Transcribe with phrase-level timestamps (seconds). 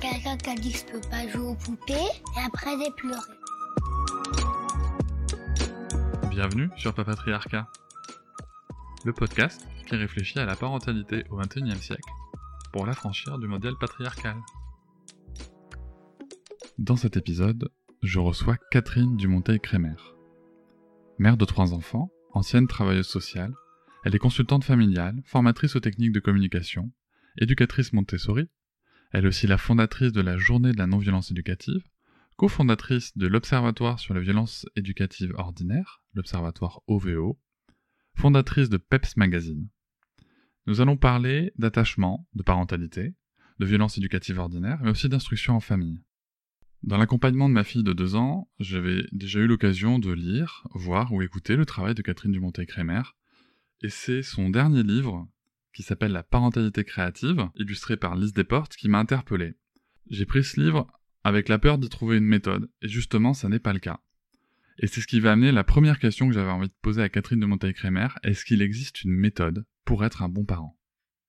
[0.00, 3.20] Quelqu'un qui a dit que je peux pas jouer aux poupées et après j'ai pleuré.
[6.30, 7.66] Bienvenue sur Papatriarcat,
[9.04, 12.10] le podcast qui réfléchit à la parentalité au XXIe siècle
[12.72, 14.36] pour l'affranchir du modèle patriarcal.
[16.78, 17.70] Dans cet épisode,
[18.02, 19.96] je reçois Catherine Dumonteil-Crémer.
[21.18, 23.54] Mère de trois enfants, ancienne travailleuse sociale,
[24.04, 26.92] elle est consultante familiale, formatrice aux techniques de communication,
[27.38, 28.50] éducatrice Montessori,
[29.16, 31.82] elle est aussi la fondatrice de la Journée de la non-violence éducative,
[32.36, 37.40] cofondatrice de l'Observatoire sur la violence éducative ordinaire, l'Observatoire OVO,
[38.14, 39.70] fondatrice de PEPS Magazine.
[40.66, 43.14] Nous allons parler d'attachement, de parentalité,
[43.58, 45.98] de violence éducative ordinaire, mais aussi d'instruction en famille.
[46.82, 51.14] Dans l'accompagnement de ma fille de deux ans, j'avais déjà eu l'occasion de lire, voir
[51.14, 53.00] ou écouter le travail de Catherine Dumontet-Crémer,
[53.80, 55.26] et c'est son dernier livre,
[55.76, 59.56] qui s'appelle La parentalité créative, illustré par Lise Desportes, qui m'a interpellé.
[60.08, 60.86] J'ai pris ce livre
[61.22, 64.00] avec la peur d'y trouver une méthode, et justement, ça n'est pas le cas.
[64.78, 67.10] Et c'est ce qui va amener la première question que j'avais envie de poser à
[67.10, 70.78] Catherine de Montaille-Crémer, est-ce qu'il existe une méthode pour être un bon parent?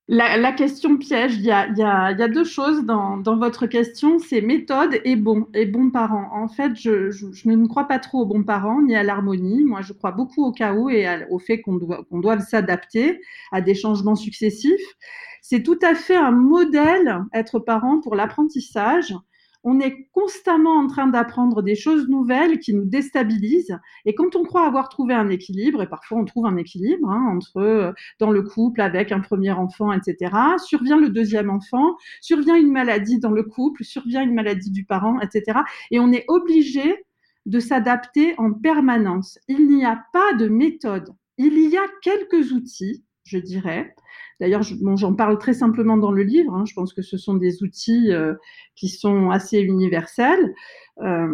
[0.10, 5.48] La, question piège, il y a, deux choses dans, votre question, c'est méthode et bon,
[5.54, 6.30] et bon parent.
[6.32, 9.64] En fait, je, ne crois pas trop aux bons parents ni à l'harmonie.
[9.64, 13.20] Moi, je crois beaucoup au chaos et au fait qu'on doit, qu'on doive s'adapter
[13.52, 14.96] à des changements successifs.
[15.42, 19.14] C'est tout à fait un modèle, être parent, pour l'apprentissage
[19.64, 23.78] on est constamment en train d'apprendre des choses nouvelles qui nous déstabilisent.
[24.06, 27.34] Et quand on croit avoir trouvé un équilibre, et parfois on trouve un équilibre hein,
[27.36, 30.32] entre euh, dans le couple avec un premier enfant, etc.,
[30.66, 35.20] survient le deuxième enfant, survient une maladie dans le couple, survient une maladie du parent,
[35.20, 35.60] etc.
[35.92, 37.06] Et on est obligé
[37.46, 39.40] de s'adapter en permanence.
[39.48, 41.10] Il n'y a pas de méthode.
[41.38, 43.94] Il y a quelques outils, je dirais,
[44.40, 46.54] D'ailleurs, j'en parle très simplement dans le livre.
[46.54, 46.66] Hein.
[46.66, 48.36] je pense que ce sont des outils euh,
[48.76, 50.54] qui sont assez universels.
[51.02, 51.28] Euh,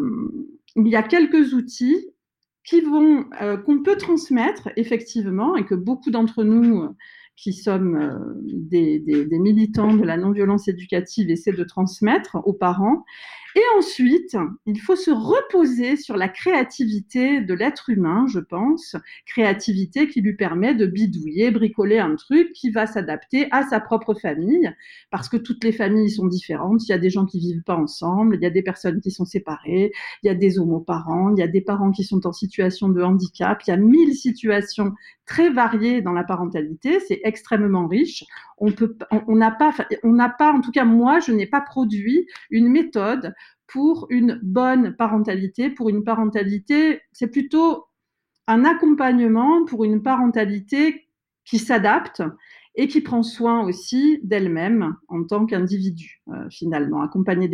[0.76, 2.08] il y a quelques outils
[2.74, 6.96] euh, qu'on peut transmettre effectivement et que beaucoup d'entre nous
[7.36, 13.04] qui sommes des, militants de la non-violence éducative essaient de transmettre aux parents
[13.56, 18.96] et ensuite, il faut se reposer sur la créativité de l'être humain, je pense,
[19.28, 24.16] créativité qui lui permet de bidouiller, bricoler un truc qui va s'adapter à sa propre
[24.16, 24.74] famille,
[25.12, 26.88] parce que toutes les familles sont différentes.
[26.88, 29.12] Il y a des gens qui vivent pas ensemble, il y a des personnes qui
[29.12, 29.92] sont séparées,
[30.24, 33.04] il y a des homoparents, il y a des parents qui sont en situation de
[33.04, 34.94] handicap, il y a mille situations
[35.26, 37.00] très variées dans la parentalité.
[37.08, 38.26] C'est extrêmement riche.
[39.28, 43.34] On n'a pas, n'a pas, en tout cas moi, je n'ai pas produit une méthode
[43.68, 47.86] pour une bonne parentalité, pour une parentalité, c'est plutôt
[48.48, 51.08] un accompagnement pour une parentalité
[51.46, 52.24] qui s'adapte
[52.76, 57.02] et qui prend soin aussi d'elle-même en tant qu'individu, euh, finalement.
[57.02, 57.48] Accompagner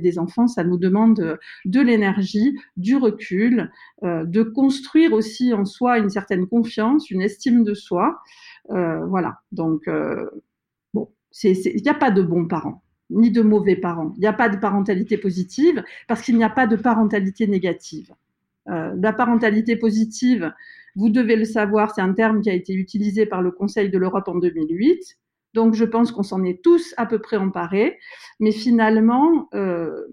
[0.00, 3.70] des, enfants, ça nous demande de l'énergie, du recul,
[4.04, 8.20] euh, de construire aussi en soi une certaine confiance, une estime de soi.
[8.70, 9.88] Euh, voilà, donc,
[10.94, 11.08] bon,
[11.42, 14.12] il n'y a pas de bons parents ni de mauvais parents.
[14.16, 18.12] Il n'y a pas de parentalité positive parce qu'il n'y a pas de parentalité négative.
[18.66, 20.52] La parentalité positive,
[20.98, 23.98] vous devez le savoir, c'est un terme qui a été utilisé par le Conseil de
[23.98, 25.00] l'Europe en 2008.
[25.54, 27.98] Donc je pense qu'on s'en est tous à peu près emparés.
[28.40, 30.06] Mais finalement, euh,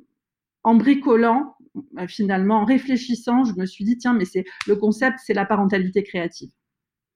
[0.63, 1.55] en bricolant,
[1.97, 5.45] euh, finalement, en réfléchissant, je me suis dit, tiens, mais c'est le concept, c'est la
[5.45, 6.51] parentalité créative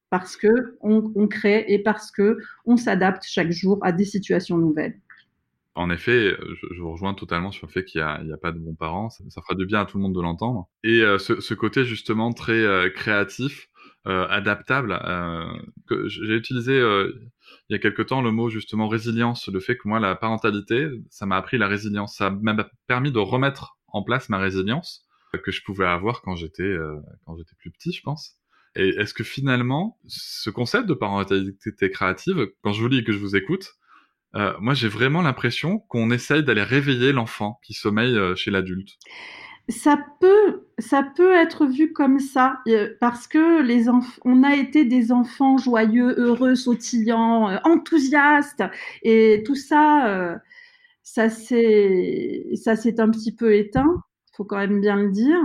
[0.09, 5.00] parce que on, crée et parce que on s'adapte chaque jour à des situations nouvelles.
[5.75, 6.35] En effet,
[6.72, 9.09] je, vous rejoins totalement sur le fait qu'il n'y a, pas de bons parents.
[9.09, 10.68] Ça, fera du bien à tout le monde de l'entendre.
[10.83, 13.68] Et euh, ce, côté justement très euh, créatif,
[14.07, 15.00] euh, adaptable,
[16.07, 20.00] j'ai utilisé il y a quelque temps le mot justement résilience, le fait que moi
[20.00, 24.38] la parentalité, ça m'a appris la résilience, ça m'a permis de remettre en place ma
[24.38, 25.06] résilience
[25.44, 26.75] que je pouvais avoir quand j'étais
[27.25, 28.39] quand j'étais plus petit, je pense.
[28.75, 33.12] Et est-ce que finalement, ce concept de parentalité créative, quand je vous lis et que
[33.12, 33.78] je vous écoute,
[34.35, 38.91] euh, moi, j'ai vraiment l'impression qu'on essaye d'aller réveiller l'enfant qui sommeille euh, chez l'adulte.
[39.67, 43.87] Ça peut, ça peut être vu comme ça, euh, parce que les
[44.25, 48.63] on a été des enfants joyeux, heureux, sautillants, enthousiastes,
[49.03, 50.39] et tout ça,
[51.03, 54.03] ça s'est un petit peu éteint
[54.33, 55.39] faut quand même bien le dire.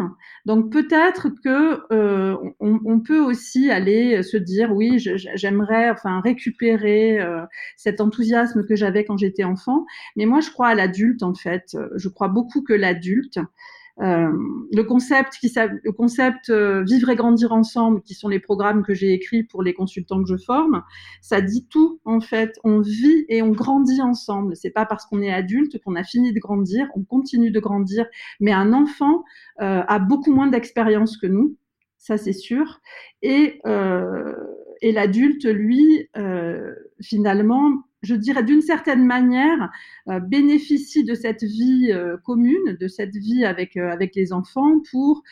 [0.47, 7.43] Donc peut-être que euh, on, peut aussi aller se dire oui, j'aimerais enfin récupérer euh,
[7.77, 9.85] cet enthousiasme que j'avais quand j'étais enfant.
[10.17, 11.77] Mais moi, je crois à l'adulte en fait.
[11.97, 13.39] Je crois beaucoup que l'adulte
[14.03, 14.33] euh,
[14.73, 18.93] le concept, qui, le concept euh, vivre et grandir ensemble, qui sont les programmes que
[18.93, 20.83] j'ai écrits pour les consultants que je forme,
[21.21, 22.59] ça dit tout en fait.
[22.65, 24.57] On vit et on grandit ensemble.
[24.57, 28.07] C'est pas parce qu'on est adulte qu'on a fini de grandir, on continue de grandir.
[28.41, 29.25] Mais un enfant
[29.61, 31.57] euh, a beaucoup moins d'expérience que nous,
[31.99, 32.81] ça c'est sûr.
[33.23, 33.61] Et,
[34.83, 36.11] l'adulte, lui,
[37.01, 39.71] finalement, je dirais d'une certaine manière,
[40.09, 45.23] euh, bénéficie de cette vie euh, commune, de cette vie avec, euh, les enfants pour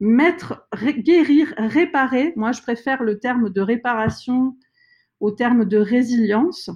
[0.00, 0.66] mettre,
[0.98, 2.32] guérir, réparer.
[2.36, 4.56] Moi, je préfère le terme de réparation
[5.20, 6.70] au terme de résilience,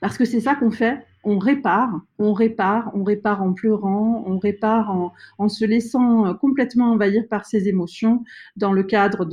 [0.00, 4.38] parce que c'est ça qu'on fait on répare, on répare, on répare en pleurant, on
[4.38, 8.24] répare en, se laissant euh, complètement envahir par ses émotions
[8.56, 9.24] dans le cadre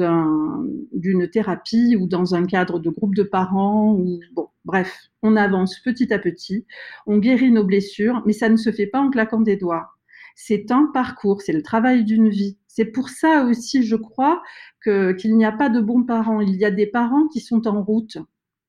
[0.93, 5.79] d'une thérapie ou dans un cadre de groupe de parents ou bon, bref, on avance
[5.79, 6.65] petit à petit,
[7.07, 9.89] on guérit nos blessures, mais ça ne se fait pas en claquant des doigts.
[10.35, 12.57] C'est un parcours, c'est le travail d'une vie.
[12.67, 14.41] C'est pour ça aussi, je crois,
[14.83, 16.39] qu'il n'y a pas de bons parents.
[16.39, 18.17] Il y a des parents qui sont en route,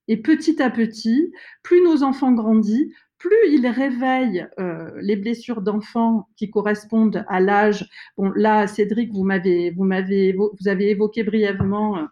[0.09, 1.33] et petit à petit,
[1.63, 2.93] plus nos enfants grandissent,
[3.23, 7.89] plus ils réveillent euh, les blessures d'enfants qui correspondent à l'âge.
[8.19, 12.03] Bon, là, Cédric, vous m'avez, vous m'avez, vous avez évoqué brièvement euh,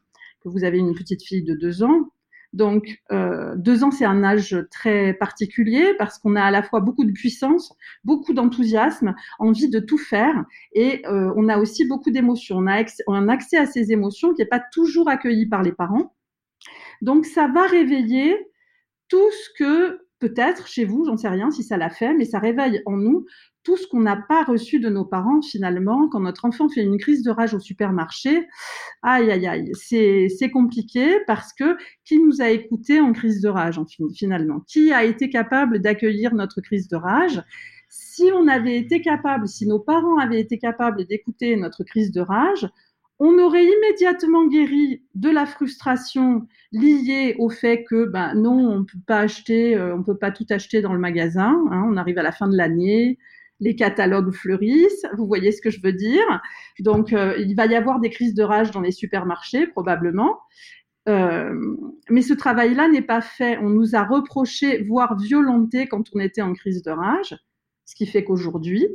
[0.41, 2.11] que vous avez une petite fille de deux ans.
[2.53, 6.79] Donc, euh, deux ans, c'est un âge très particulier parce qu'on a à la fois
[6.79, 7.75] beaucoup de puissance,
[8.05, 12.57] beaucoup d'enthousiasme, envie de tout faire, et on a aussi beaucoup d'émotions.
[12.59, 16.13] On a un accès à ces émotions qui n'est pas toujours accueilli par les parents.
[17.03, 18.37] Donc, ça va réveiller
[19.09, 22.39] tout ce que peut-être chez vous, j'en sais rien si ça l'a fait, mais ça
[22.39, 23.27] réveille en nous
[23.63, 26.09] tout ce qu'on n'a pas reçu de nos parents finalement.
[26.09, 28.47] Quand notre enfant fait une crise de rage au supermarché,
[29.03, 33.81] aïe aïe aïe, c'est compliqué parce que qui nous a écouté en crise de rage
[34.15, 34.61] finalement?
[34.69, 37.43] Qui a été capable d'accueillir notre crise de rage?
[37.89, 42.21] Si on avait été capable, si nos parents avaient été capables d'écouter notre crise de
[42.21, 42.69] rage,
[43.21, 48.99] on aurait immédiatement guéri de la frustration liée au fait que ben non, on peut
[49.07, 51.63] pas acheter, euh, on peut pas tout acheter dans le magasin.
[51.71, 53.19] Hein, on arrive à la fin de l'année,
[53.61, 55.07] les catalogues fleurissent.
[55.19, 56.25] Vous voyez ce que je veux dire
[56.81, 60.39] Donc, euh, il va y avoir des crises de rage dans les supermarchés probablement.
[61.09, 61.77] Euh,
[62.09, 63.59] mais ce travail-là n'est pas fait.
[63.59, 67.37] On nous a reproché, voire violenté quand on était en crise de rage,
[67.85, 68.87] ce qui fait qu'aujourd'hui,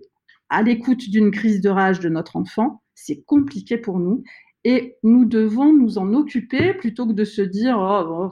[0.50, 4.24] à l'écoute d'une crise de rage de notre enfant, c'est compliqué pour nous
[4.64, 8.32] et nous devons nous en occuper plutôt que de se dire oh,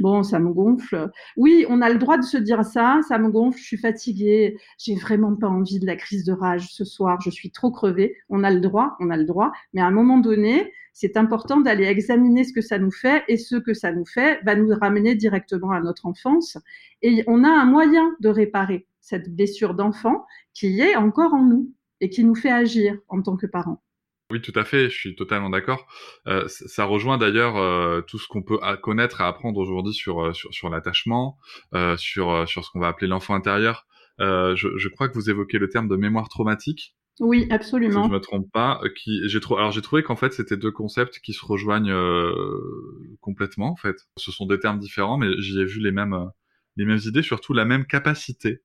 [0.00, 1.10] bon, ça me gonfle.
[1.36, 4.56] Oui, on a le droit de se dire ça, ça me gonfle, je suis fatiguée,
[4.78, 8.16] j'ai vraiment pas envie de la crise de rage ce soir, je suis trop crevée.
[8.28, 11.60] On a le droit, on a le droit, mais à un moment donné, c'est important
[11.60, 14.74] d'aller examiner ce que ça nous fait et ce que ça nous fait va nous
[14.74, 16.58] ramener directement à notre enfance
[17.02, 21.74] et on a un moyen de réparer cette blessure d'enfant qui est encore en nous
[22.00, 23.82] et qui nous fait agir en tant que parents.
[24.30, 25.86] Oui, tout à fait, je suis totalement d'accord.
[26.28, 30.32] Euh, ça rejoint d'ailleurs euh, tout ce qu'on peut connaître et apprendre aujourd'hui sur, euh,
[30.32, 31.36] sur, sur l'attachement,
[31.74, 33.86] euh, sur, sur ce qu'on va appeler l'enfant intérieur.
[34.18, 36.94] Je, je, crois que vous évoquez le terme de mémoire traumatique.
[37.20, 38.04] Oui, absolument.
[38.04, 39.60] Si je me trompe pas, qui j'ai trouvé.
[39.60, 41.94] Alors j'ai trouvé qu'en fait c'était deux concepts qui se rejoignent
[43.20, 43.70] complètement.
[43.70, 46.30] En fait, ce sont des termes différents, mais j'y ai vu les mêmes
[46.76, 48.62] les mêmes idées, surtout la même capacité.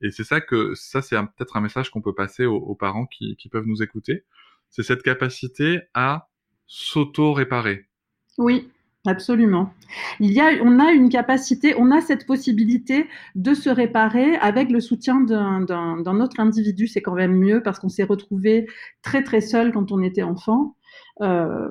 [0.00, 3.36] Et c'est ça que ça c'est peut-être un message qu'on peut passer aux, parents qui,
[3.36, 4.24] qui peuvent nous écouter
[4.70, 6.28] c'est cette capacité à
[6.66, 7.86] s'auto-réparer.
[8.36, 8.68] Oui,
[9.06, 9.72] absolument.
[10.20, 14.70] Il y a, on a une capacité, on a cette possibilité de se réparer avec
[14.70, 16.86] le soutien d'un autre individu.
[16.86, 18.66] C'est quand même mieux parce qu'on s'est retrouvé
[19.02, 20.76] très très seul quand on était enfant.
[21.22, 21.68] Euh,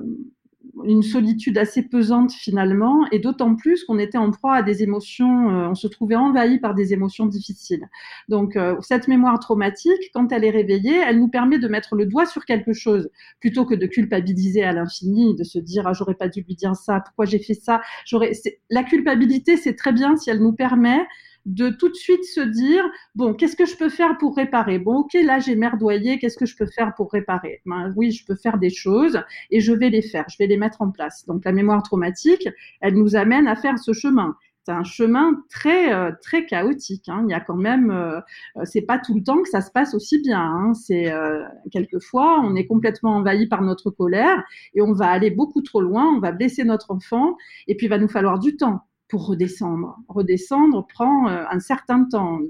[0.84, 5.50] une solitude assez pesante finalement, et d'autant plus qu'on était en proie à des émotions,
[5.50, 7.88] euh, on se trouvait envahi par des émotions difficiles.
[8.28, 12.06] Donc euh, cette mémoire traumatique, quand elle est réveillée, elle nous permet de mettre le
[12.06, 13.08] doigt sur quelque chose,
[13.40, 16.76] plutôt que de culpabiliser à l'infini, de se dire ah j'aurais pas dû lui dire
[16.76, 17.80] ça, pourquoi j'ai fait ça.
[18.06, 18.32] J'aurais.
[18.70, 21.00] La culpabilité, c'est très bien si elle nous permet
[21.48, 24.78] de tout de suite se dire bon, qu'est-ce que je peux faire pour réparer?
[24.78, 27.62] Bon, ok, là j'ai merdoyé, qu'est-ce que je peux faire pour réparer?
[27.66, 30.58] Ben, Oui, je peux faire des choses et je vais les faire, je vais les
[30.58, 31.24] mettre en place.
[31.26, 32.48] Donc la mémoire traumatique,
[32.80, 34.36] elle nous amène à faire ce chemin.
[34.64, 37.08] C'est un chemin très euh, très chaotique.
[37.08, 37.24] Hein.
[37.26, 38.20] Il y a quand même, euh,
[38.64, 40.42] c'est pas tout le temps que ça se passe aussi bien.
[40.42, 40.74] Hein.
[40.74, 45.62] C'est euh, quelquefois on est complètement envahi par notre colère et on va aller beaucoup
[45.62, 48.82] trop loin, on va blesser notre enfant et puis il va nous falloir du temps
[49.08, 49.98] pour redescendre.
[50.08, 52.40] Redescendre prend euh, un certain temps,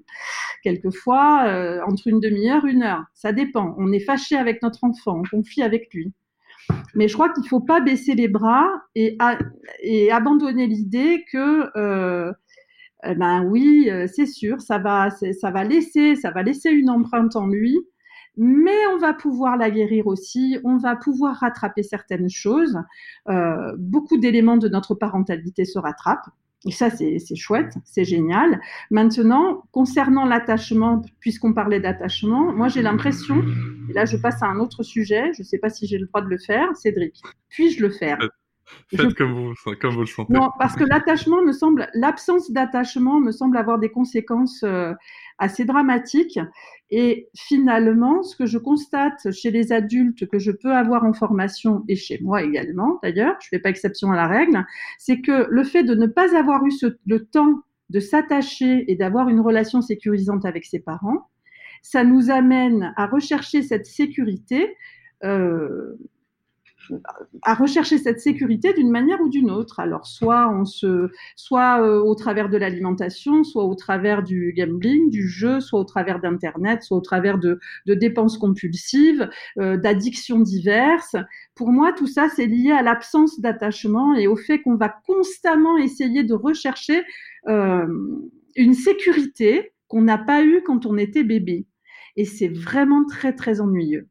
[0.62, 3.74] quelquefois euh, entre une demi-heure, une heure, ça dépend.
[3.78, 6.12] On est fâché avec notre enfant, on confie avec lui.
[6.94, 9.16] Mais je crois qu'il ne faut pas baisser les bras et,
[10.10, 12.32] abandonner l'idée que, euh,
[13.04, 15.08] eh ben oui, c'est sûr, ça va,
[15.64, 17.78] laisser, une empreinte en lui
[18.40, 22.78] mais on va pouvoir la guérir aussi, on va pouvoir rattraper certaines choses.
[23.78, 26.28] Beaucoup d'éléments de notre parentalité se rattrapent.
[26.66, 28.60] Et ça, c'est chouette, c'est génial.
[28.90, 33.42] Maintenant, concernant l'attachement, puisqu'on parlait d'attachement, moi j'ai l'impression,
[33.88, 36.06] et là je passe à un autre sujet, je ne sais pas si j'ai le
[36.06, 38.18] droit de le faire, Cédric, puis-je le faire?
[38.96, 40.32] Faites comme, vous, comme vous le sentez.
[40.32, 44.94] Non, parce que l'attachement me semble, l'absence d'attachement me semble avoir des conséquences euh,
[45.38, 46.38] assez dramatiques.
[46.90, 51.84] Et finalement, ce que je constate chez les adultes que je peux avoir en formation
[51.88, 54.64] et chez moi également, d'ailleurs, je ne fais pas exception à la règle,
[54.98, 56.72] c'est que le fait de ne pas avoir eu
[57.06, 61.28] le temps de s'attacher et d'avoir une relation sécurisante avec ses parents,
[61.82, 64.76] ça nous amène à rechercher cette sécurité
[65.24, 65.94] euh,
[67.42, 69.80] à rechercher cette sécurité d'une manière ou d'une autre.
[69.80, 75.10] Alors, soit, on se, soit euh, au travers de l'alimentation, soit au travers du gambling,
[75.10, 79.28] du jeu, soit au travers d'Internet, soit au travers de, dépenses compulsives,
[79.58, 81.16] euh, d'addictions diverses.
[81.54, 85.76] Pour moi, tout ça, c'est lié à l'absence d'attachement et au fait qu'on va constamment
[85.78, 87.02] essayer de rechercher
[87.48, 87.86] euh,
[88.56, 91.66] une sécurité qu'on n'a pas eue quand on était bébé.
[92.16, 94.08] Et c'est vraiment très, très ennuyeux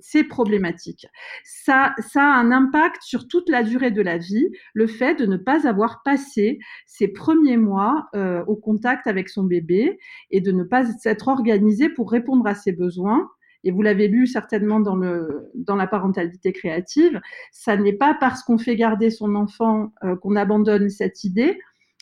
[0.00, 1.06] c'est problématique.
[1.44, 5.36] Ça, a un impact sur toute la durée de la vie, le fait de ne
[5.36, 9.98] pas avoir passé ses premiers mois euh, au contact avec son bébé
[10.30, 13.28] et de ne pas s'être organisé pour répondre à ses besoins.
[13.64, 18.42] Et vous l'avez lu certainement dans, le, dans la parentalité créative, ça n'est pas parce
[18.42, 21.58] qu'on fait garder son enfant euh, qu'on abandonne cette idée,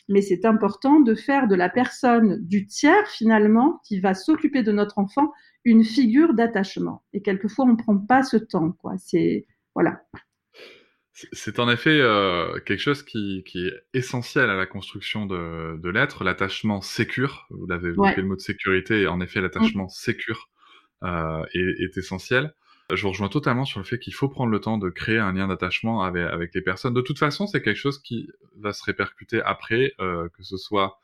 [0.08, 4.72] mais c'est important de faire de la personne du tiers finalement qui va s'occuper de
[4.72, 5.32] notre enfant
[5.64, 7.04] une figure d'attachement.
[7.12, 8.72] Et quelquefois, on ne prend pas ce temps.
[8.72, 8.94] Quoi.
[8.98, 10.02] C'est voilà.
[11.32, 15.90] C'est en effet euh, quelque chose qui, qui, est essentiel à la construction de, de
[15.90, 17.46] l'être, l'attachement sécure.
[17.50, 19.90] Vous l'avez évoqué le mot de sécurité, et en effet, l'attachement mm.
[19.90, 20.48] sécure
[21.04, 22.54] euh, est, est, essentiel.
[22.92, 25.32] Je vous rejoins totalement sur le fait qu'il faut prendre le temps de créer un
[25.32, 26.94] lien d'attachement avec, avec, les personnes.
[26.94, 30.98] De toute façon, c'est quelque chose qui va se répercuter après, euh, que ce soit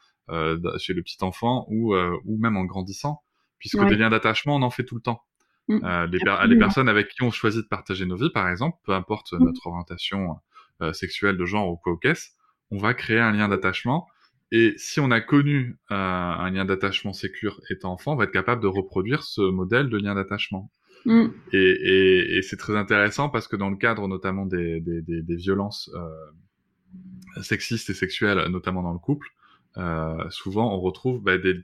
[0.79, 3.23] chez le petit enfant ou, ou même en grandissant
[3.59, 5.23] puisque des liens d'attachement, on en fait tout le temps.
[5.69, 5.81] Mmh.
[5.85, 6.07] Euh,
[6.47, 9.45] les, personnes avec qui on choisit de partager nos vies, par exemple, peu importe mmh.
[9.45, 10.37] notre orientation
[10.81, 12.33] euh, sexuelle de genre ou quoi au caisse,
[12.71, 14.07] on va créer un lien d'attachement.
[14.50, 18.33] Et si on a connu euh, un lien d'attachement sécure étant enfant, on va être
[18.33, 20.71] capable de reproduire ce modèle de lien d'attachement.
[21.05, 21.27] Mmh.
[21.53, 25.23] Et, et, et c'est très intéressant parce que dans le cadre notamment des, des, des,
[25.23, 29.29] des violences euh, sexistes et sexuelles, notamment dans le couple,
[29.77, 31.55] euh, souvent on retrouve bah, des,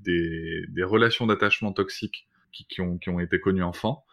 [0.00, 4.04] des, des relations d'attachement toxiques qui, qui, ont, qui ont été connues enfants,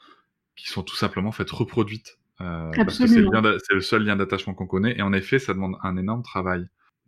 [0.55, 2.19] qui sont tout simplement faites reproduites.
[2.39, 4.97] Euh, parce que c'est le, le, seul lien d'attachement qu'on connaît.
[4.97, 6.67] Et en effet, ça demande un énorme travail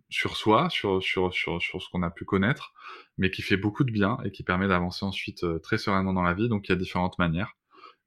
[0.09, 2.73] sur soi, sur, sur, sur, sur ce qu'on a pu connaître,
[3.17, 6.23] mais qui fait beaucoup de bien et qui permet d'avancer ensuite euh, très sereinement dans
[6.23, 6.49] la vie.
[6.49, 7.55] Donc il y a différentes manières.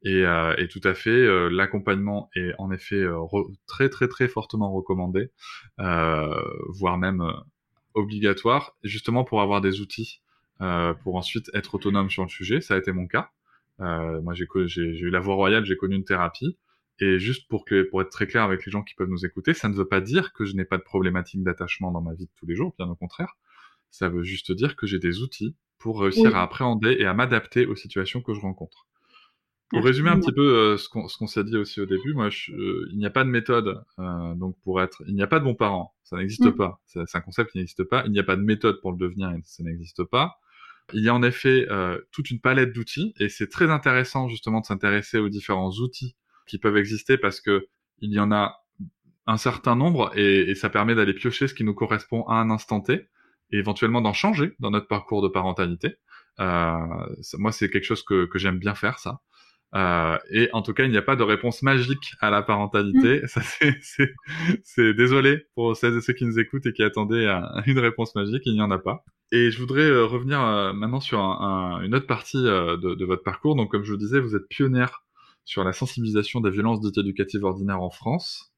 [0.04, 3.04] Et, euh, et tout à fait, euh, l'accompagnement est en effet
[3.68, 5.30] très très très fortement recommandé,
[5.78, 7.24] voire même
[7.94, 10.22] obligatoire, justement pour avoir des outils
[11.02, 12.60] pour ensuite être autonome sur le sujet.
[12.60, 13.30] Ça a été mon cas.
[13.80, 16.58] Euh, moi, j'ai eu la voie royale, j'ai connu une thérapie.
[17.00, 19.54] Et juste pour, que, pour être très clair avec les gens qui peuvent nous écouter,
[19.54, 22.26] ça ne veut pas dire que je n'ai pas de problématique d'attachement dans ma vie
[22.26, 23.34] de tous les jours, bien au contraire.
[23.90, 27.66] Ça veut juste dire que j'ai des outils pour réussir à appréhender et à m'adapter
[27.66, 28.86] aux situations que je rencontre.
[29.70, 32.52] Pour résumer un petit peu euh, ce qu'on s'est dit aussi au début, moi, je,
[32.52, 33.82] euh, il n'y a pas de méthode.
[33.98, 36.56] Euh, donc pour être, il n'y a pas de bons parents, ça n'existe mm.
[36.56, 36.80] pas.
[36.86, 38.04] C'est un concept qui n'existe pas.
[38.04, 40.36] Il n'y a pas de méthode pour le devenir, ça n'existe pas.
[40.92, 44.60] Il y a en effet euh, toute une palette d'outils et c'est très intéressant justement
[44.60, 47.68] de s'intéresser aux différents outils qui peuvent exister parce que
[48.00, 48.56] il y en a
[49.26, 52.50] un certain nombre et, et ça permet d'aller piocher ce qui nous correspond à un
[52.50, 53.08] instant T
[53.52, 55.96] et éventuellement d'en changer dans notre parcours de parentalité.
[56.40, 56.76] Euh,
[57.34, 59.20] moi, c'est quelque chose que, que j'aime bien faire, ça.
[59.74, 63.22] Euh, et en tout cas, il n'y a pas de réponse magique à la parentalité.
[63.22, 63.26] Mm.
[63.26, 63.40] Ça,
[64.64, 67.26] c'est, désolé pour celles et ceux qui nous écoutent et qui attendaient
[67.66, 68.42] une réponse magique.
[68.46, 69.04] Il n'y en a pas.
[69.32, 73.56] Et je voudrais euh, revenir euh, maintenant sur une autre partie de, de, votre parcours.
[73.56, 75.04] Donc, comme je vous disais, vous êtes pionnière
[75.44, 78.52] sur la sensibilisation des violences dites éducatives ordinaires en France.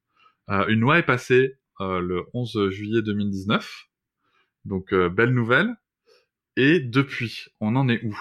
[0.49, 3.87] une loi est passée le 11 juillet 2019.
[4.66, 5.75] Donc, belle nouvelle.
[6.57, 8.19] Et depuis, on en est où,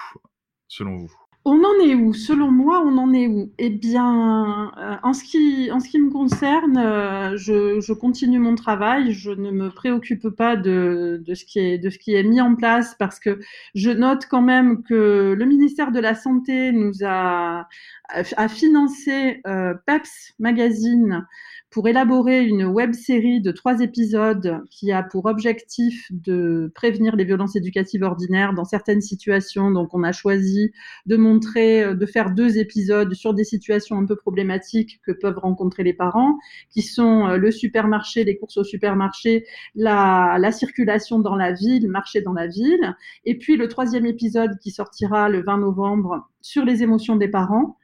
[0.68, 1.23] selon vous?
[1.46, 2.14] On en est où?
[2.14, 3.52] Selon moi, on en est où?
[3.58, 8.54] Eh bien, euh, en, ce qui, en ce qui me concerne, euh, je, continue mon
[8.54, 9.12] travail.
[9.12, 12.40] Je ne me préoccupe pas de, de, ce qui est, de ce qui est mis
[12.40, 13.40] en place parce que
[13.74, 17.68] je note quand même que le ministère de la Santé nous a,
[18.08, 21.26] a financé euh, PEPS Magazine
[21.74, 27.24] pour élaborer une web série de trois épisodes qui a pour objectif de prévenir les
[27.24, 29.72] violences éducatives ordinaires dans certaines situations.
[29.72, 30.70] Donc, on a choisi
[31.06, 35.38] de montrer, euh, de faire deux épisodes sur des situations un peu problématiques que peuvent
[35.38, 36.38] rencontrer les parents,
[36.70, 41.88] qui sont euh, le supermarché, les courses au supermarché, la, la circulation dans la ville,
[41.88, 42.94] marcher dans la ville.
[43.24, 47.78] Et puis, le troisième épisode qui sortira le 20 novembre sur les émotions des parents.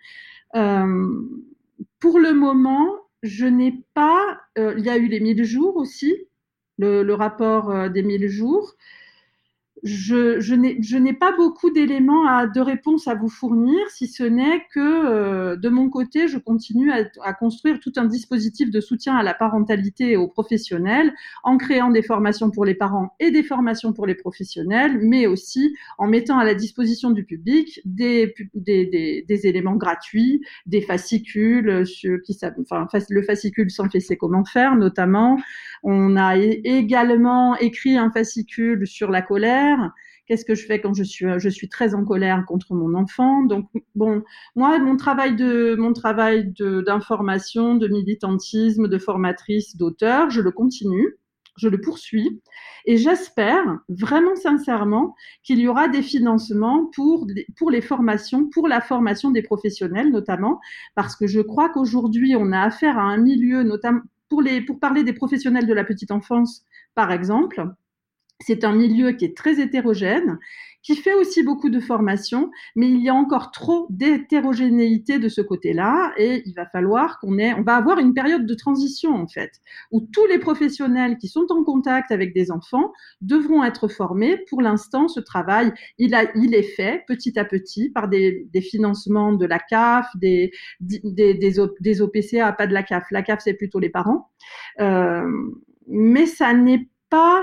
[0.54, 1.08] Euh,
[1.98, 2.86] pour le moment,
[3.22, 4.40] je n'ai pas.
[4.58, 6.14] Euh, il y a eu les 1000 jours aussi,
[6.78, 8.74] le, rapport euh, des 1000 jours
[9.82, 15.56] je, n'ai pas beaucoup d'éléments de réponse à vous fournir, si ce n'est que euh,
[15.56, 20.12] de mon côté, je continue à, construire tout un dispositif de soutien à la parentalité
[20.12, 21.12] et aux professionnels,
[21.44, 25.74] en créant des formations pour les parents et des formations pour les professionnels, mais aussi
[25.98, 28.34] en mettant à la disposition du public des,
[29.28, 31.84] éléments gratuits, des fascicules,
[32.60, 35.38] enfin, le fascicule sans fessé comment faire notamment.
[35.82, 39.69] On a également écrit un fascicule sur la colère
[40.26, 43.42] Qu'est-ce que je fais quand je suis, je suis très en colère contre mon enfant?
[43.44, 44.22] Donc, bon,
[44.54, 46.52] moi, mon travail de, mon travail
[46.86, 51.16] d'information, de, militantisme, de formatrice, d'auteur, je le continue
[51.60, 52.40] je le poursuis
[52.86, 58.80] et j'espère vraiment sincèrement qu'il y aura des financements pour, pour les formations, pour la
[58.80, 60.60] formation des professionnels notamment,
[60.94, 64.80] parce que je crois qu'aujourd'hui on a affaire à un milieu, notamment pour, les, pour
[64.80, 67.66] parler des professionnels de la petite enfance par exemple,
[68.40, 70.38] c'est un milieu qui est très hétérogène,
[70.82, 75.40] qui fait aussi beaucoup de formations, mais il y a encore trop d'hétérogénéité de ce
[75.40, 79.26] côté-là, et il va falloir qu'on ait, on va avoir une période de transition en
[79.26, 79.50] fait,
[79.90, 84.38] où tous les professionnels qui sont en contact avec des enfants devront être formés.
[84.48, 89.32] Pour l'instant, ce travail, il, a, il est fait petit à petit par des, financements
[89.32, 93.04] de la CAF, des, des, des, des OPCA, pas de la CAF.
[93.10, 94.30] La CAF, c'est plutôt les parents.
[94.80, 95.22] Euh,
[95.88, 97.42] mais ça n'est pas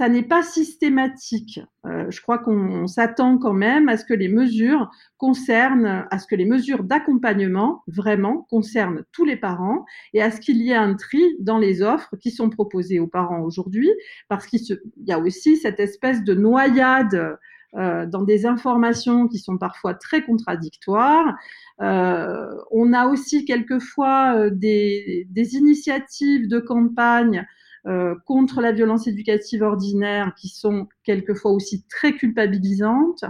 [0.00, 1.60] ça n'est pas systématique.
[1.84, 6.26] Euh, je crois qu'on s'attend quand même à ce que les mesures concernent, à ce
[6.26, 9.84] que les mesures d'accompagnement vraiment concernent tous les parents
[10.14, 13.08] et à ce qu'il y ait un tri dans les offres qui sont proposées aux
[13.08, 13.90] parents aujourd'hui,
[14.30, 14.62] parce qu'il
[15.04, 17.36] y a aussi cette espèce de noyade
[17.76, 21.36] euh, dans des informations qui sont parfois très contradictoires.
[21.82, 27.46] Euh, on a aussi quelquefois des, initiatives de campagne
[27.86, 33.24] euh, contre la violence éducative ordinaire qui sont quelquefois aussi très culpabilisantes.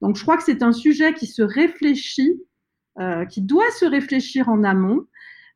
[0.00, 2.42] Donc je crois que c'est un sujet qui se réfléchit,
[2.98, 5.06] euh, qui doit se réfléchir en amont.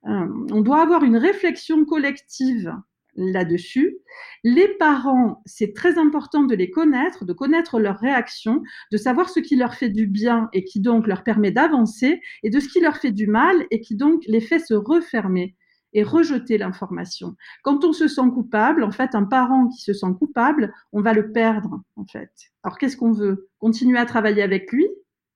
[0.06, 2.72] Euh, on doit avoir une réflexion collective
[3.16, 3.96] là-dessus.
[4.44, 9.40] Les parents, c'est très important de les connaître, de connaître leurs réactions, de savoir ce
[9.40, 12.80] qui leur fait du bien et qui donc leur permet d'avancer, et de ce qui
[12.80, 15.56] leur fait du mal et qui donc les fait se refermer
[15.96, 17.36] et rejeter l'information.
[17.62, 21.14] Quand on se sent coupable, en fait, un parent qui se sent coupable, on va
[21.14, 22.30] le perdre, en fait.
[22.62, 23.48] Alors, qu'est-ce qu'on veut?
[23.58, 24.86] Continuer à travailler avec lui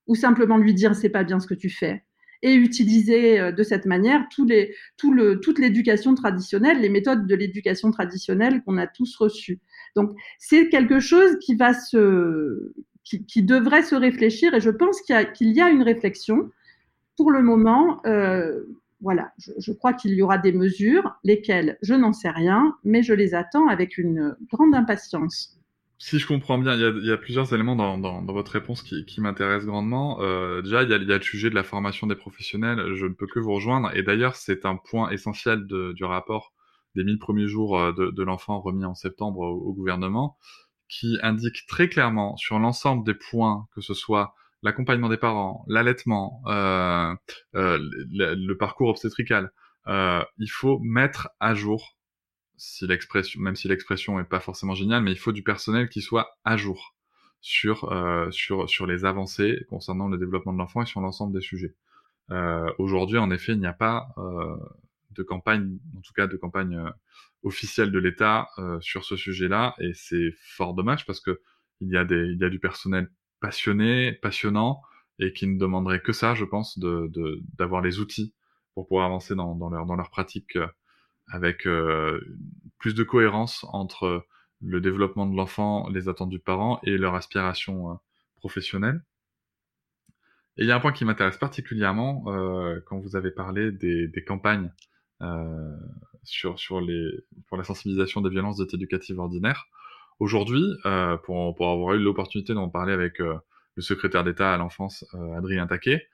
[0.06, 2.04] ou simplement lui dire c'est pas bien ce que tu fais?
[2.42, 7.34] Et utiliser euh, de cette manière les, tout le, toute l'éducation traditionnelle, les méthodes de
[7.34, 9.60] l'éducation traditionnelle qu'on a tous reçues.
[9.96, 15.14] Donc, c'est quelque chose qui va se, qui, devrait se réfléchir et je pense qu'il
[15.14, 16.50] y a, qu'il y a une réflexion.
[17.16, 18.62] Pour le moment, euh,
[19.00, 23.14] voilà, je, crois qu'il y aura des mesures, lesquelles je n'en sais rien, mais je
[23.14, 25.56] les attends avec une grande impatience.
[26.02, 30.18] Si je comprends bien, il y a, plusieurs éléments dans, votre réponse qui, m'intéressent grandement.
[30.22, 32.94] Euh, déjà, il y, a, le sujet de la formation des professionnels.
[32.94, 33.94] Je ne peux que vous rejoindre.
[33.94, 36.54] Et d'ailleurs, c'est un point essentiel du rapport
[36.94, 40.38] des 1000 premiers jours euh, de, l'enfant remis en septembre au, gouvernement,
[40.88, 46.42] qui indique très clairement sur l'ensemble des points, que ce soit l'accompagnement des parents, l'allaitement,
[46.46, 47.14] euh,
[47.54, 47.78] euh,
[48.10, 49.52] le, parcours obstétrical,
[49.86, 51.96] euh, il faut mettre à jour,
[52.56, 56.02] si l'expression, même si l'expression est pas forcément géniale, mais il faut du personnel qui
[56.02, 56.94] soit à jour
[57.40, 61.40] sur euh, sur sur les avancées concernant le développement de l'enfant et sur l'ensemble des
[61.40, 61.74] sujets.
[62.30, 64.56] Euh, Aujourd'hui, en effet, il n'y a pas euh,
[65.12, 66.78] de campagne, en tout cas de campagne
[67.42, 68.48] officielle de l'État
[68.80, 71.40] sur ce sujet-là, et c'est fort dommage parce que
[71.80, 73.10] il y a des il y a du personnel
[73.40, 74.82] passionné, passionnant,
[75.18, 77.10] et qui ne demanderaient que ça, je pense, de
[77.54, 78.34] d'avoir les outils
[78.74, 80.66] pour pouvoir avancer dans, leur dans leur pratique euh,
[81.30, 82.20] avec euh,
[82.78, 84.26] plus de cohérence entre
[84.60, 87.94] le développement de l'enfant, les attentes du parent et leur aspiration euh,
[88.36, 89.02] professionnelle.
[90.56, 94.24] Et il y a un point qui m'intéresse particulièrement euh, quand vous avez parlé des,
[94.26, 94.70] campagnes
[96.24, 97.10] sur, sur les,
[97.46, 99.68] pour la sensibilisation des violences dites éducatives ordinaires.
[100.20, 103.36] Aujourd'hui, euh, pour, pour avoir eu l'opportunité d'en parler avec euh,
[103.76, 106.06] le secrétaire d'État à l'enfance, euh, Adrien Taquet,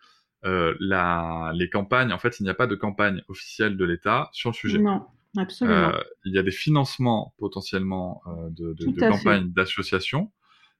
[0.45, 4.51] la, les campagnes, en fait, il n'y a pas de campagne officielle de l'État sur
[4.51, 4.79] le sujet.
[4.79, 5.05] Non,
[5.37, 5.91] absolument.
[6.25, 10.31] il y a des financements potentiellement de, de, de campagnes d'associations.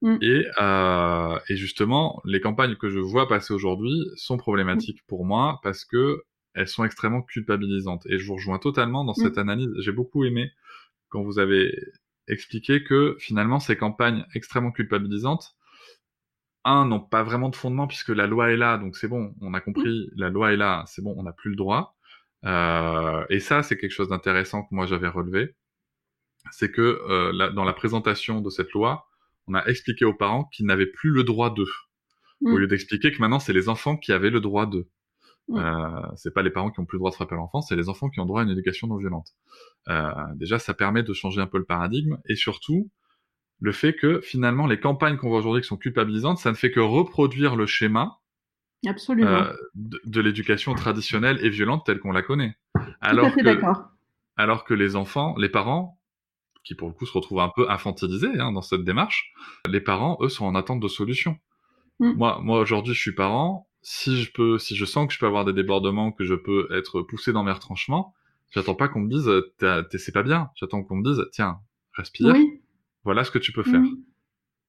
[0.03, 0.19] Mm.
[0.21, 0.47] Et,
[1.49, 6.23] et, justement, les campagnes que je vois passer aujourd'hui sont problématiques pour moi parce que
[6.55, 8.07] elles sont extrêmement culpabilisantes.
[8.07, 9.41] Et je vous rejoins totalement dans cette mm.
[9.41, 9.71] analyse.
[9.81, 10.53] J'ai beaucoup aimé
[11.09, 11.77] quand vous avez
[12.29, 15.57] expliqué que finalement ces campagnes extrêmement culpabilisantes,
[16.65, 19.55] un, n'ont pas vraiment de fondement puisque la loi est là, donc c'est bon, on
[19.55, 20.21] a compris, mm.
[20.21, 21.97] la loi est là, c'est bon, on n'a plus le droit.
[22.45, 25.55] Euh, et ça, c'est quelque chose d'intéressant que moi j'avais relevé.
[26.51, 29.07] C'est que euh, dans la présentation de cette loi,
[29.47, 31.71] on a expliqué aux parents qu'ils n'avaient plus le droit d'eux.
[32.45, 32.59] Au mm.
[32.59, 34.89] lieu d'expliquer que maintenant c'est les enfants qui avaient le droit d'eux.
[35.51, 37.89] Euh, c'est pas les parents qui ont plus le droit de frapper l'enfant, c'est les
[37.89, 39.29] enfants qui ont droit à une éducation non violente.
[39.89, 42.91] Euh, déjà, ça permet de changer un peu le paradigme et surtout
[43.61, 46.71] le fait que finalement les campagnes qu'on voit aujourd'hui qui sont culpabilisantes, ça ne fait
[46.71, 48.19] que reproduire le schéma
[48.87, 49.31] Absolument.
[49.31, 52.57] Euh, de, l'éducation traditionnelle et violente telle qu'on la connaît.
[53.01, 53.67] Alors Tout à fait que,
[54.37, 55.99] alors que les enfants, les parents,
[56.63, 59.33] qui pour le coup se retrouvent un peu infantilisés hein, dans cette démarche,
[59.69, 61.39] les parents, eux, sont en attente de solutions.
[62.01, 62.13] Mm.
[62.13, 65.27] Moi, moi aujourd'hui, je suis parent si je peux, si je sens que je peux
[65.27, 68.15] avoir des débordements, que je peux être poussé dans mes retranchements,
[68.51, 69.31] j'attends pas qu'on me dise
[69.97, 70.51] c'est pas bien.
[70.57, 71.61] J'attends qu'on me dise tiens,
[71.93, 72.35] respire.
[73.05, 73.85] Voilà ce que tu peux faire.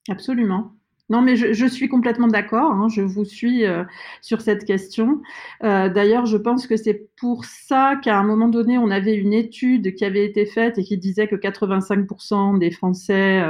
[0.08, 0.72] Absolument.
[1.10, 2.72] Non, mais je, suis complètement d'accord.
[2.74, 3.86] Hein, je vous suis euh,
[4.22, 5.22] sur cette question.
[5.64, 9.34] Euh, d'ailleurs, je pense que c'est pour ça qu'à un moment donné, on avait une
[9.34, 13.42] étude qui avait été faite et qui disait que 85% des Français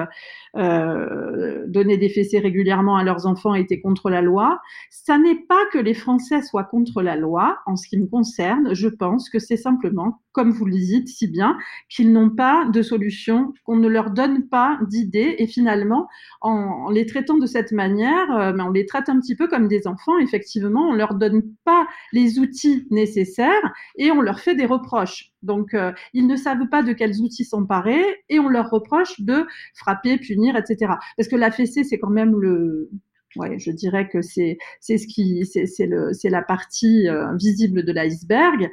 [0.56, 4.60] euh, donner des fessées régulièrement à leurs enfants était contre la loi.
[4.90, 7.58] Ça n'est pas que les Français soient contre la loi.
[7.66, 11.28] En ce qui me concerne, je pense que c'est simplement, comme vous le dites si
[11.28, 11.58] bien,
[11.90, 15.36] qu'ils n'ont pas de solution, qu'on ne leur donne pas d'idées.
[15.40, 16.08] Et finalement,
[16.42, 19.68] en, les traitant de cette manière, euh, ben, on les traite un petit peu comme
[19.68, 20.18] des enfants.
[20.20, 25.32] Effectivement, on leur donne pas les outils nécessaires et on leur fait des reproches.
[25.44, 29.46] Donc, euh, ils ne savent pas de quels outils s'emparer et on leur reproche de
[29.76, 30.94] frapper, punir, etc.
[31.16, 32.90] Parce que la fessée, c'est quand même le,
[33.36, 37.84] ouais, je dirais que c'est c'est ce qui c'est le c'est la partie euh, visible
[37.84, 38.70] de l'iceberg.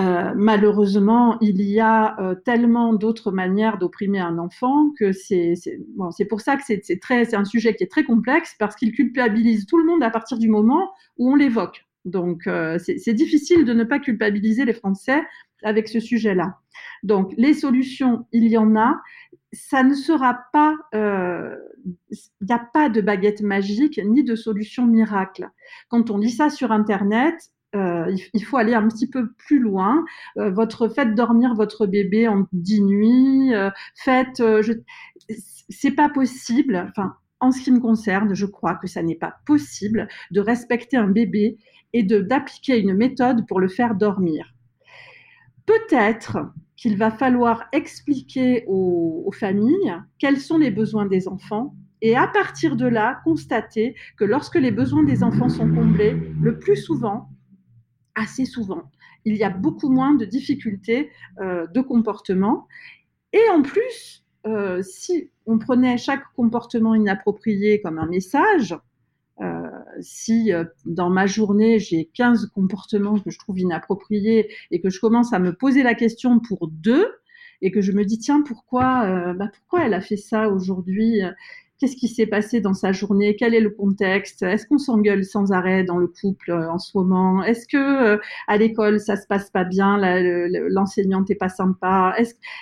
[0.00, 5.54] Euh, malheureusement, il y a tellement d'autres manières d'opprimer un enfant que c'est
[5.96, 8.76] bon, c'est pour ça que c'est très c'est un sujet qui est très complexe parce
[8.76, 11.84] qu'il culpabilise tout le monde à partir du moment où on l'évoque.
[12.04, 15.20] Donc, c'est difficile de ne pas culpabiliser les Français
[15.62, 16.58] avec ce sujet-là.
[17.02, 19.00] Donc, les solutions, il y en a.
[19.52, 21.56] Ça ne sera pas, euh,
[22.10, 25.48] il n'y a pas de baguette magique ni de solution miracle.
[25.88, 27.34] Quand on lit ça sur Internet,
[27.74, 30.04] euh, il, faut aller un petit peu plus loin.
[30.36, 33.52] Euh, votre faites dormir votre bébé en dix nuits.
[33.94, 34.42] faites,
[35.68, 36.86] c'est pas possible.
[36.88, 40.96] Enfin, en ce qui me concerne, je crois que ça n'est pas possible de respecter
[40.96, 41.56] un bébé
[41.92, 44.54] et d'appliquer une méthode pour le faire dormir
[45.68, 46.38] peut-être
[46.76, 52.76] qu'il va falloir expliquer aux, familles quels sont les besoins des enfants et à partir
[52.76, 57.28] de là, constater que lorsque les besoins des enfants sont comblés, le plus souvent,
[58.14, 58.90] assez souvent,
[59.26, 62.66] il y a beaucoup moins de difficultés euh, de comportement.
[63.34, 68.74] Et en plus, euh, si on prenait chaque comportement inapproprié comme un message,
[69.40, 69.68] euh,
[70.00, 74.98] si euh, dans ma journée j'ai 15 comportements que je trouve inappropriés et que je
[75.00, 77.06] commence à me poser la question pour deux
[77.62, 81.20] et que je me dis tiens pourquoi euh, bah, pourquoi elle a fait ça aujourd'hui?
[81.78, 83.36] Qu'est-ce qui s'est passé dans sa journée?
[83.36, 84.42] Quel est le contexte?
[84.42, 87.44] Est-ce qu'on s'engueule sans arrêt dans le couple en ce moment?
[87.44, 89.96] Est-ce que à l'école ça se passe pas bien?
[90.70, 92.16] L'enseignante est pas sympa?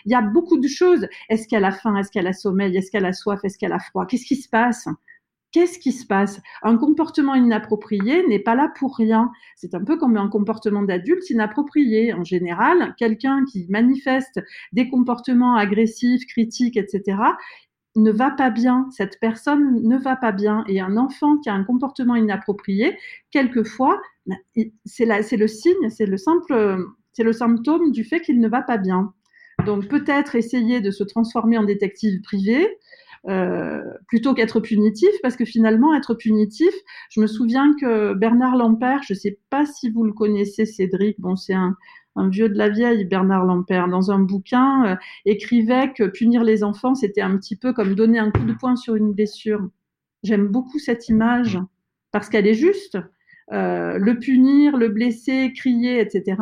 [0.05, 1.07] Il y a beaucoup de choses.
[1.31, 1.97] Est-ce qu'elle a faim?
[1.97, 2.77] Est-ce qu'elle a sommeil?
[2.77, 3.41] Est-ce qu'elle a soif?
[3.45, 4.05] Est-ce qu'elle a froid?
[4.05, 4.87] Qu'est-ce qui se passe?
[5.57, 6.43] Qu'est-ce qui se passe?
[6.63, 9.33] Un comportement inapproprié n'est pas là pour rien.
[9.55, 12.13] C'est un peu comme un comportement d'adulte inapproprié.
[12.13, 14.39] En général, quelqu'un qui manifeste
[14.75, 17.17] des comportements agressifs, critiques, etc.,
[17.95, 18.87] ne va pas bien.
[18.91, 20.63] Cette personne ne va pas bien.
[20.69, 22.99] Et un enfant qui a un comportement inapproprié,
[23.31, 24.37] quelquefois, ben,
[24.85, 25.07] c'est
[25.39, 29.15] le signe, c'est le simple, c'est le symptôme du fait qu'il ne va pas bien.
[29.65, 32.77] Donc peut-être essayer de se transformer en détective privé,
[33.29, 36.73] euh, plutôt qu'être punitif, parce que finalement, être punitif,
[37.11, 41.21] je me souviens que Bernard Lampert, je ne sais pas si vous le connaissez, Cédric,
[41.21, 41.77] bon, c'est un,
[42.31, 46.95] vieux de la vieille, Bernard Lampert, dans un bouquin, euh, écrivait que punir les enfants,
[46.95, 49.69] c'était un petit peu comme donner un coup de poing sur une blessure.
[50.23, 51.59] J'aime beaucoup cette image
[52.13, 52.99] parce qu'elle est juste.
[53.53, 56.37] euh, le punir, le blesser, crier, etc.,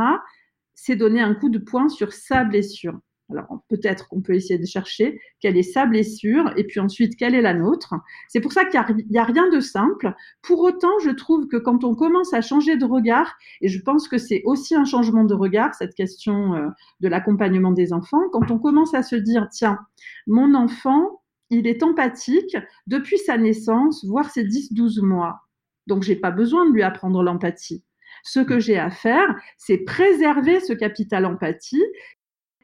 [0.74, 2.98] c'est donner un coup de poing sur sa blessure.
[3.30, 7.34] Alors peut-être qu'on peut essayer de chercher quelle est sa blessure et puis ensuite quelle
[7.34, 7.94] est la nôtre.
[8.28, 10.12] C'est pour ça qu'il n'y a, rien de simple.
[10.42, 14.08] Pour autant, je trouve que quand on commence à changer de regard, et je pense
[14.08, 16.68] que c'est aussi un changement de regard, cette question euh,
[17.00, 19.78] de l'accompagnement des enfants, quand on commence à se dire, tiens,
[20.26, 22.56] mon enfant, il est empathique
[22.86, 25.40] depuis sa naissance, voire ses 10-12 mois.
[25.86, 27.84] Donc j'ai pas besoin de lui apprendre l'empathie.
[28.22, 31.84] Ce que j'ai à faire, c'est préserver ce capital empathie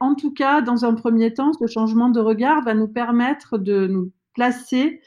[0.01, 3.85] en tout cas, dans un premier temps, ce changement de regard va nous permettre de
[3.85, 4.99] nous placer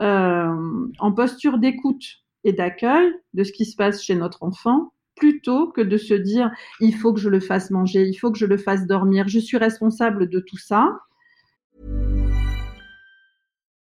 [0.00, 2.04] euh, en posture d'écoute
[2.44, 6.50] et d'accueil de ce qui se passe chez notre enfant, plutôt que de se dire
[6.80, 9.38] il faut que je le fasse manger, il faut que je le fasse dormir, je
[9.38, 10.98] suis responsable de tout ça.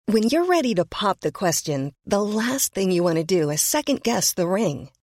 [0.08, 3.60] When you're ready to pop the question, the last thing you want to do is
[3.60, 4.88] second guess the ring.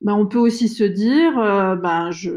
[0.00, 2.30] Ben, on peut aussi se dire, ben, je,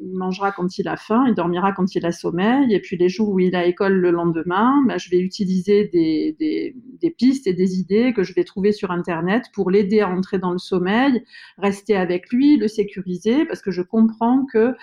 [0.00, 3.10] il mangera quand il a faim, il dormira quand il a sommeil, et puis les
[3.10, 7.46] jours où il a école le lendemain, ben, je vais utiliser des, des, des, pistes
[7.46, 10.58] et des idées que je vais trouver sur Internet pour l'aider à entrer dans le
[10.58, 11.22] sommeil,
[11.58, 14.74] rester avec lui, le sécuriser, parce que je comprends que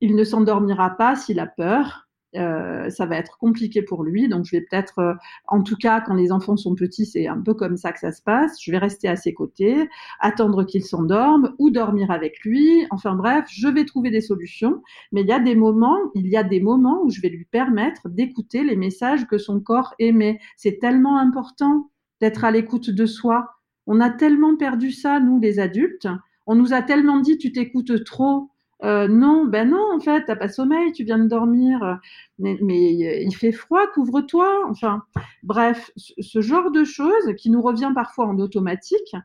[0.00, 4.28] il ne s'endormira pas s'il a peur, euh, ça va être compliqué pour lui.
[4.28, 5.14] Donc, je vais peut-être, euh,
[5.46, 8.12] en tout cas, quand les enfants sont petits, c'est un peu comme ça que ça
[8.12, 8.60] se passe.
[8.60, 9.88] Je vais rester à ses côtés,
[10.20, 12.86] attendre qu'il s'endorme ou dormir avec lui.
[12.90, 14.82] Enfin bref, je vais trouver des solutions.
[15.12, 17.44] Mais il y a des moments, il y a des moments où je vais lui
[17.44, 20.38] permettre d'écouter les messages que son corps émet.
[20.56, 23.50] C'est tellement important d'être à l'écoute de soi.
[23.86, 26.08] On a tellement perdu ça, nous, les adultes.
[26.46, 28.50] On nous a tellement dit, tu t'écoutes trop.
[28.84, 31.98] Euh, non, ben non, en fait, t'as pas sommeil, tu viens de dormir,
[32.38, 34.66] mais, il fait froid, couvre-toi.
[34.68, 35.02] Enfin,
[35.42, 39.16] bref, ce genre de choses qui nous revient parfois en automatique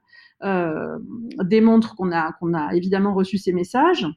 [0.44, 0.98] euh,
[1.44, 4.08] démontre qu'on a, a évidemment reçu ces messages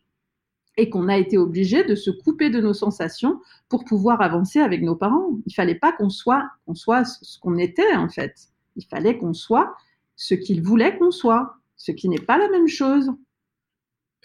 [0.76, 4.82] et qu'on a été obligé de se couper de nos sensations pour pouvoir avancer avec
[4.82, 5.30] nos parents.
[5.46, 8.34] Il fallait pas qu'on soit, qu'on soit ce qu'on était en fait.
[8.76, 9.74] Il fallait qu'on soit
[10.16, 13.10] ce qu'ils voulaient qu'on soit, ce qui n'est pas la même chose.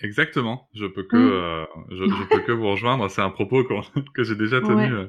[0.02, 0.70] Exactement.
[0.74, 1.32] Je peux que mm.
[1.32, 3.10] euh, je, je, peux que vous rejoindre.
[3.10, 3.64] C'est un propos
[4.14, 5.08] que j'ai déjà tenu euh,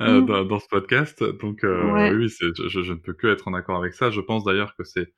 [0.00, 0.26] euh mm.
[0.26, 1.22] dans, dans, ce podcast.
[1.22, 4.10] Donc euh, oui, je, je, ne peux que être en accord avec ça.
[4.10, 5.12] Je pense d'ailleurs que c'est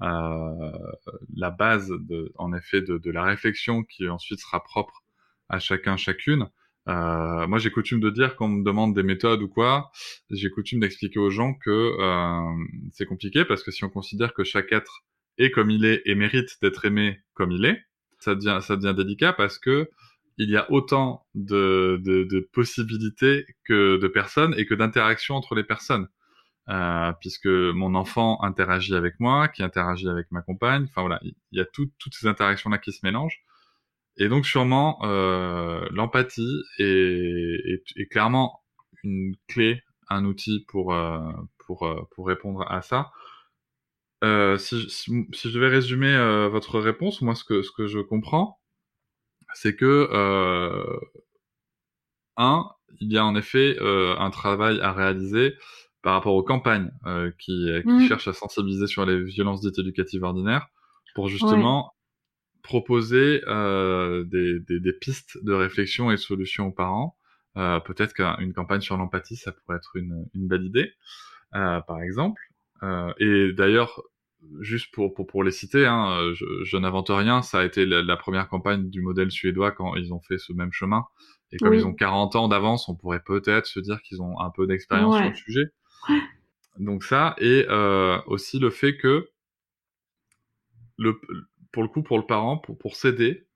[0.00, 5.02] la base, de, en effet, de, de, la réflexion qui ensuite sera propre
[5.48, 6.46] à chacun, chacune.
[6.86, 9.90] moi, j'ai coutume de dire quand on me demande des méthodes ou quoi,
[10.30, 11.96] j'ai coutume d'expliquer aux gens que
[12.92, 15.02] c'est compliqué parce que si on considère que chaque être
[15.36, 17.82] est comme il est et mérite d'être aimé comme il est,
[18.18, 19.90] ça devient, ça devient délicat parce que
[20.38, 25.54] il y a autant de, de, de possibilités que de personnes et que d'interactions entre
[25.54, 26.08] les personnes.
[26.68, 30.84] Euh, puisque mon enfant interagit avec moi, qui interagit avec ma compagne.
[30.84, 33.42] Enfin voilà, il y a toutes ces interactions-là qui se mélangent.
[34.18, 38.60] Et donc sûrement, euh, l'empathie est, est, est, clairement
[39.04, 41.20] une clé, un outil pour, euh,
[41.58, 43.12] pour, euh, pour répondre à ça.
[44.24, 47.86] Euh, si, si, si, je devais résumer euh, votre réponse, moi, ce que, ce que
[47.86, 48.58] je comprends,
[49.54, 51.00] c'est que, euh,
[52.36, 52.68] un,
[53.00, 55.54] il y a en effet euh, un travail à réaliser
[56.02, 58.08] par rapport aux campagnes euh, qui, qui mmh.
[58.08, 60.68] cherchent à sensibiliser sur les violences dites éducatives ordinaires
[61.14, 62.60] pour justement ouais.
[62.62, 67.16] proposer des, des, des, pistes de réflexion et de solutions aux parents.
[67.54, 70.92] Peut-être qu'une campagne sur l'empathie, ça pourrait être une, une belle idée,
[71.50, 72.40] par exemple.
[72.82, 74.02] Euh, et d'ailleurs,
[74.60, 78.02] juste pour, pour, pour les citer, hein, je, je n'invente rien, ça a été la,
[78.02, 81.04] la, première campagne du modèle suédois quand ils ont fait ce même chemin.
[81.52, 81.78] Et comme oui.
[81.78, 85.14] ils ont 40 ans d'avance, on pourrait peut-être se dire qu'ils ont un peu d'expérience
[85.14, 85.22] ouais.
[85.22, 85.64] sur le sujet.
[86.78, 89.30] Donc ça, et euh, aussi le fait que,
[90.96, 91.20] le,
[91.72, 93.46] pour le coup, pour le parent, pour, pour s'aider,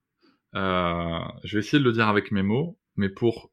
[0.54, 3.52] euh, je vais essayer de le dire avec mes mots, mais pour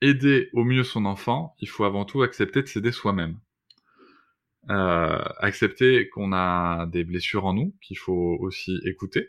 [0.00, 3.38] aider au mieux son enfant, il faut avant tout accepter de s'aider soi-même
[4.70, 9.28] euh, accepter qu'on a des blessures en nous qu'il faut aussi écouter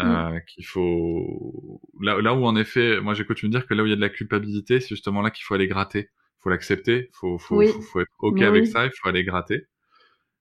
[0.00, 0.40] euh, mmh.
[0.48, 3.90] qu'il faut là, là où en effet moi j'ai coutume dire que là où il
[3.90, 6.08] y a de la culpabilité c'est justement là qu'il faut aller gratter
[6.40, 7.68] faut l'accepter faut faut, oui.
[7.68, 8.44] faut, faut être ok oui.
[8.44, 9.66] avec ça il faut aller gratter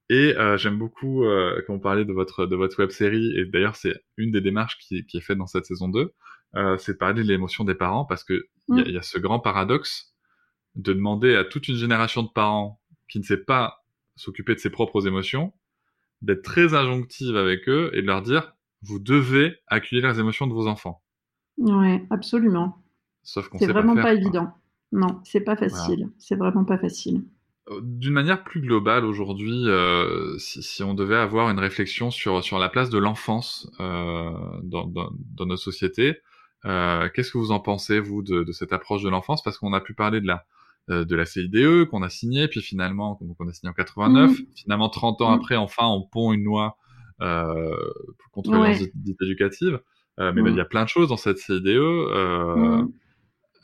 [0.10, 3.46] et euh, j'aime beaucoup euh, quand on parlait de votre de votre web série et
[3.46, 6.14] d'ailleurs c'est une des démarches qui, qui est faite dans cette saison 2
[6.56, 8.34] euh, c'est de parler de l'émotion des parents parce que
[8.70, 8.88] il y, a- Mm.
[8.88, 10.14] il y a ce grand paradoxe
[10.76, 13.81] de demander à toute une génération de parents qui ne sait pas
[14.22, 15.54] s'occuper de ses propres émotions
[16.22, 18.54] d'être très injonctive avec eux et de leur dire
[18.84, 21.02] vous devez accueillir les émotions de vos enfants.
[21.58, 22.84] Ouais, absolument.
[23.24, 24.54] Sauf qu'on C'est vraiment pas, pas, faire, évident.
[24.92, 26.10] Non, c'est pas facile.
[26.18, 27.24] C'est vraiment pas facile.
[27.70, 32.44] Euh, D'une manière plus globale aujourd'hui, euh, si, si on devait avoir une réflexion sur
[32.44, 34.32] sur la place de l'enfance euh,
[34.64, 36.18] dans, dans, dans notre société,
[36.66, 39.44] euh, qu'est-ce que vous en pensez vous de, de cette approche de l'enfance?
[39.44, 40.46] Parce qu'on a pu parler de la
[40.90, 44.46] de la CIDE qu'on a signée, puis finalement donc on a signé en 89, Mhm.
[44.56, 45.36] finalement 30 ans Mhm.
[45.38, 46.78] après, enfin on pond une loi
[47.22, 47.76] euh,
[48.32, 48.78] contre Ouais.
[48.80, 48.92] les
[49.22, 49.80] éducatives.
[50.20, 51.68] Euh, mais ben, il y a plein de choses dans cette CIDE.
[51.68, 52.84] Euh,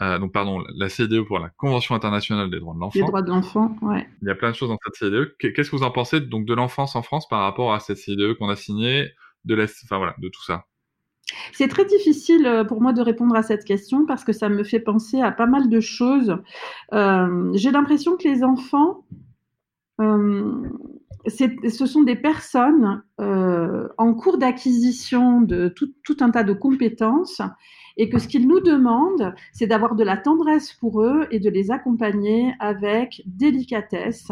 [0.01, 3.07] euh, donc pardon, la CIDE pour la Convention internationale des droits de Les l'enfant.
[3.07, 4.07] droits de l'enfant, ouais.
[4.21, 5.35] Il y a plein de choses dans cette CIDE.
[5.39, 7.97] Qu'est- Qu'est-ce que vous en pensez donc de l'enfance en France par rapport à cette
[7.97, 9.09] CIDE qu'on a signée,
[9.43, 10.65] de la, enfin voilà, de tout ça?
[11.53, 14.63] C'est très difficile euh, pour moi de répondre à cette question parce que ça me
[14.63, 16.37] fait penser à pas mal de choses.
[16.93, 19.05] Euh, J'ai l'impression que les enfants,
[20.01, 20.63] euh,
[21.27, 27.41] ce sont des personnes en cours d'acquisition de tout, un tas de compétences
[27.97, 31.49] et que ce qu'ils nous demandent, c'est d'avoir de la tendresse pour eux et de
[31.49, 34.29] les accompagner avec délicatesse,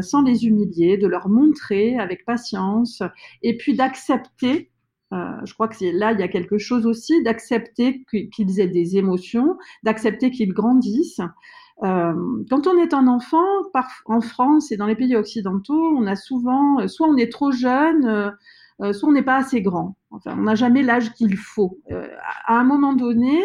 [0.00, 3.02] sans les humilier, de leur montrer avec patience
[3.42, 4.70] et puis d'accepter
[5.12, 9.56] je crois que là, il y a quelque chose aussi d'accepter qu'ils aient des émotions,
[9.82, 11.20] d'accepter qu'ils grandissent.
[11.82, 12.14] Euh,
[12.50, 13.44] quand on est un enfant,
[14.06, 17.50] en France et dans les pays occidentaux, on a souvent, euh, soit on est trop
[17.50, 18.30] jeune, euh,
[18.80, 19.96] euh, soit on n'est pas assez grand.
[20.10, 21.78] Enfin, on n'a jamais l'âge qu'il faut.
[21.90, 22.08] Euh,
[22.46, 23.40] à un moment donné,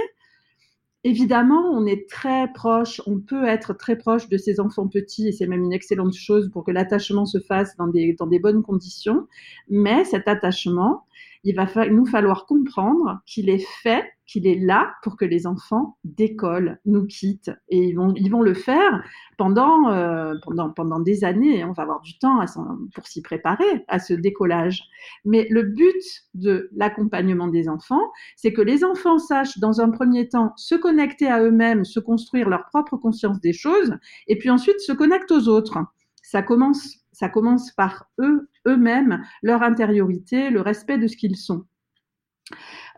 [1.03, 5.31] évidemment, on est très proche, on peut être très proche de ces enfants petits, et
[5.31, 8.61] c'est même une excellente chose pour que l'attachement se fasse dans des, dans des bonnes
[8.61, 9.27] conditions.
[9.69, 11.05] Mais cet attachement,
[11.43, 15.97] il va nous falloir comprendre qu'il est fait, qu'il est là pour que les enfants
[16.03, 17.51] décollent, nous quittent.
[17.69, 19.03] Et ils vont, le faire
[19.37, 20.33] pendant, euh,
[20.75, 21.63] pendant, des années.
[21.63, 22.39] On va avoir du temps
[22.93, 24.83] pour s'y préparer à ce décollage.
[25.23, 30.27] Mais le but de l'accompagnement des enfants, c'est que les enfants sachent dans un premier
[30.27, 33.95] temps se connecter à eux-mêmes, se construire leur propre conscience des choses,
[34.27, 35.79] et puis ensuite se connectent aux autres.
[36.29, 41.65] Ça commence, ça commence par eux, eux-mêmes, leur intériorité, le respect de ce qu'ils sont.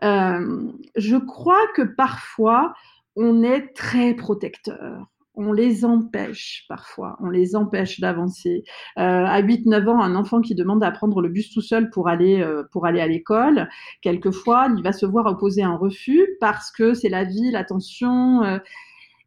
[0.04, 2.74] Euh, je crois que parfois,
[3.16, 5.06] on est très protecteur.
[5.34, 8.64] On les empêche parfois, on les empêche d'avancer.
[8.98, 12.10] Euh, à 8-9 ans, un enfant qui demande à prendre le bus tout seul pour
[12.10, 13.66] aller, euh, pour aller à l'école,
[14.02, 18.42] quelquefois, il va se voir opposer un refus parce que c'est la vie, la tension.
[18.42, 18.58] euh,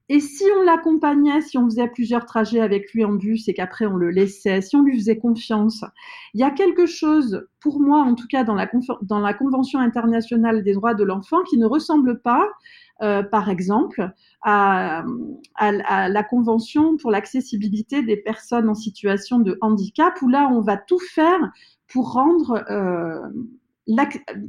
[0.07, 3.87] et si on l'accompagnait, si on faisait plusieurs trajets avec lui en bus et qu'après
[3.87, 5.83] on le laissait, si on lui faisait confiance,
[6.35, 10.73] il y a quelque chose, pour moi en tout cas dans la, Convention internationale des
[10.73, 12.47] droits de l'enfant, qui ne ressemble pas,
[13.01, 14.11] euh, par exemple,
[14.43, 15.03] à,
[15.59, 20.99] la Convention pour l'accessibilité des personnes en situation de handicap, où là on va tout
[20.99, 21.51] faire
[21.87, 22.63] pour rendre...
[22.69, 23.27] Euh,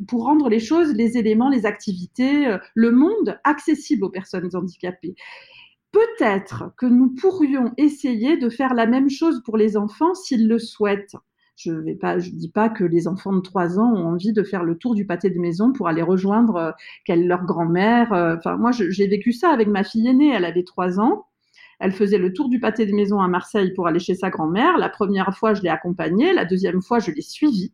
[0.08, 5.14] pour rendre les choses, les éléments, les activités, euh, le monde accessible aux personnes handicapées.
[5.92, 10.58] Peut-être que nous pourrions essayer de faire la même chose pour les enfants s'ils le
[10.58, 11.16] souhaitent.
[11.56, 14.76] Je ne dis pas que les enfants de 3 ans ont envie de faire le
[14.76, 18.12] tour du pâté de maison pour aller rejoindre euh, leur grand-mère.
[18.12, 20.32] euh, Enfin, moi, j'ai vécu ça avec ma fille aînée.
[20.34, 21.26] Elle avait 3 ans.
[21.80, 24.76] Elle faisait le tour du pâté de maison à Marseille pour aller chez sa grand-mère.
[24.78, 26.32] La première fois, je l'ai accompagnée.
[26.34, 27.72] La deuxième fois, je l'ai suivie.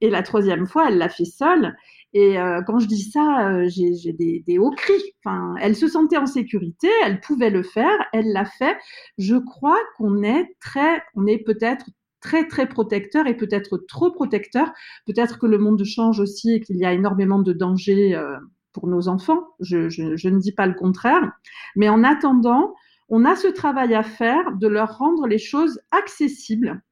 [0.00, 1.74] Et la troisième fois, elle l'a fait seule.
[2.12, 5.02] Et euh, quand je dis ça, euh, j'ai des, hauts cris.
[5.24, 8.76] Enfin, elle se sentait en sécurité, elle pouvait le faire, elle l'a fait.
[9.18, 11.86] Je crois qu'on est très, on est peut-être
[12.20, 14.72] très très protecteur et peut-être trop protecteur.
[15.06, 18.36] Peut-être que le monde change aussi et qu'il y a énormément de dangers euh,
[18.72, 19.42] pour nos enfants.
[19.60, 21.32] Je ne dis pas le contraire.
[21.76, 22.74] Mais en attendant,
[23.08, 26.82] on a ce travail à faire de leur rendre les choses accessibles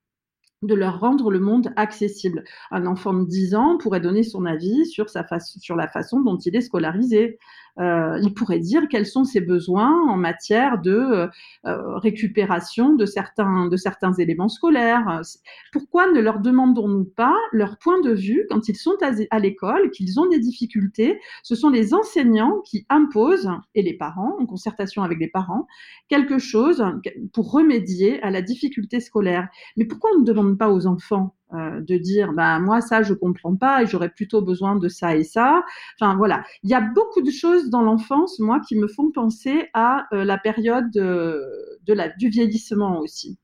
[0.64, 2.44] de leur rendre le monde accessible.
[2.70, 6.20] Un enfant de 10 ans pourrait donner son avis sur, sa fa- sur la façon
[6.20, 7.38] dont il est scolarisé.
[7.80, 11.26] Euh, il pourrait dire quels sont ses besoins en matière de euh,
[11.66, 15.20] euh, récupération de certains, de certains éléments scolaires.
[15.72, 19.90] Pourquoi ne leur demandons-nous pas leur point de vue quand ils sont à, à l'école,
[19.90, 21.18] qu'ils ont des difficultés?
[21.42, 25.66] Ce sont les enseignants qui imposent, et les parents, en concertation avec les parents,
[26.08, 26.84] quelque chose
[27.32, 29.48] pour remédier à la difficulté scolaire.
[29.76, 31.34] Mais pourquoi on ne demande pas aux enfants?
[31.52, 35.14] Euh, de dire bah moi ça je comprends pas et j'aurais plutôt besoin de ça
[35.16, 35.64] et ça.
[36.00, 36.44] Enfin voilà.
[36.62, 40.24] Il y a beaucoup de choses dans l'enfance moi qui me font penser à euh,
[40.24, 41.40] la période de,
[41.86, 43.38] de du vieillissement aussi.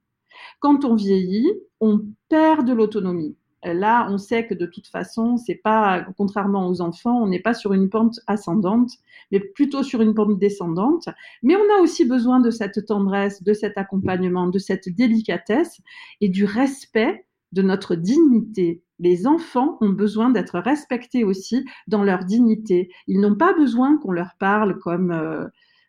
[0.60, 3.36] Quand on vieillit on perd de l'autonomie.
[3.62, 7.52] Là, on sait que de toute façon, c'est pas, contrairement aux enfants, on n'est pas
[7.52, 8.90] sur une pente ascendante,
[9.30, 11.08] mais plutôt sur une pente descendante.
[11.42, 15.80] Mais on a aussi besoin de cette tendresse, de cet accompagnement, de cette délicatesse
[16.22, 18.82] et du respect de notre dignité.
[18.98, 22.90] Les enfants ont besoin d'être respectés aussi dans leur dignité.
[23.06, 25.46] Ils n'ont pas besoin qu'on leur parle comme, euh,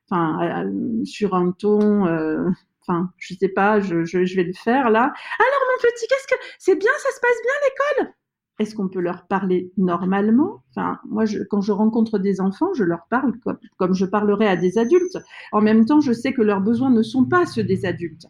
[0.09, 2.07] enfin, euh, sur un ton.
[2.07, 2.49] Euh,
[2.87, 3.95] enfin, je sais pas, je,
[4.35, 5.01] vais le faire là.
[5.03, 8.13] Alors mon petit, qu'est-ce que c'est bien, ça se passe bien l'école?
[8.59, 10.63] Est-ce qu'on peut leur parler normalement?
[10.69, 13.33] Enfin, moi, quand je rencontre des enfants, je leur parle
[13.77, 15.17] comme je parlerais à des adultes.
[15.51, 18.27] En même temps, je sais que leurs besoins ne sont pas ceux des adultes.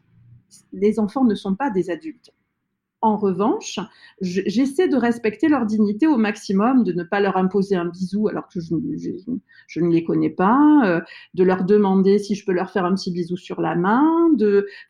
[0.72, 2.32] Les enfants ne sont pas des adultes.
[3.04, 3.80] En revanche,
[4.22, 8.48] j'essaie de respecter leur dignité au maximum, de ne pas leur imposer un bisou alors
[8.48, 8.76] que je,
[9.82, 11.02] ne les connais pas, euh,
[11.34, 14.30] de leur demander si je peux leur faire un petit bisou sur la main.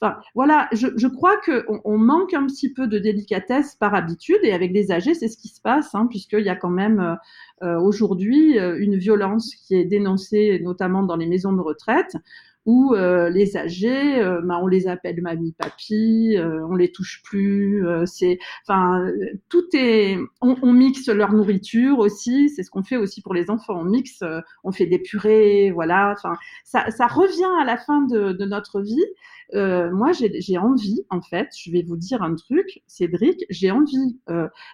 [0.01, 4.51] Enfin, voilà, je, crois qu'on on manque un petit peu de délicatesse par habitude et
[4.51, 7.79] avec les âgés, c'est ce qui se passe, hein, puisqu'il y a quand même euh
[7.79, 12.17] aujourd'hui euh, une violence qui est dénoncée notamment dans les maisons de retraite
[12.65, 17.21] où euh, les âgés, euh, bah, on les appelle mamie, papy, euh, on les touche
[17.23, 17.85] plus.
[17.87, 18.37] Euh, c'est,
[18.67, 19.11] enfin,
[19.49, 22.49] tout est, on, on, mixe leur nourriture aussi.
[22.49, 23.79] C'est ce qu'on fait aussi pour les enfants.
[23.79, 26.13] On mixe, euh, on fait des purées, voilà.
[26.15, 29.05] Enfin, ça, ça revient à la fin de, de notre vie.
[29.53, 34.19] moi, j'ai envie, en fait, je vais vous dire un truc, Cédric, j'ai envie,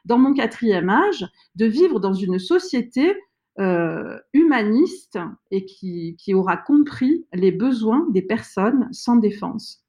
[0.05, 1.25] dans mon quatrième âge,
[1.55, 3.15] de vivre dans une société
[3.59, 5.17] euh, humaniste
[5.51, 9.83] et qui, qui, aura compris les besoins des personnes sans défense.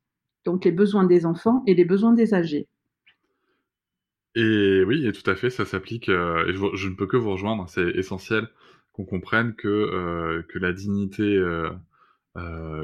[0.45, 2.67] Donc les besoins des enfants et les besoins des âgés.
[4.35, 7.33] Et oui, et tout à fait, ça s'applique, euh, et je, ne peux que vous
[7.33, 8.49] rejoindre, c'est essentiel
[8.93, 11.43] qu'on comprenne que, euh, que la dignité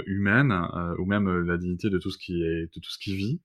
[0.06, 0.52] humaine,
[0.98, 3.40] ou même la dignité de tout ce qui, est, de tout ce qui vit,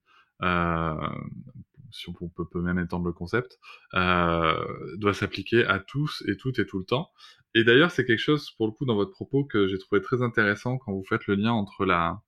[1.91, 3.57] si on peut, peut, même étendre le concept,
[3.93, 7.11] euh, doit s'appliquer à tous et toutes et tout le temps.
[7.55, 10.21] Et d'ailleurs, c'est quelque chose, pour le coup, dans votre propos, que j'ai trouvé très
[10.21, 12.21] intéressant quand vous faites le lien entre la,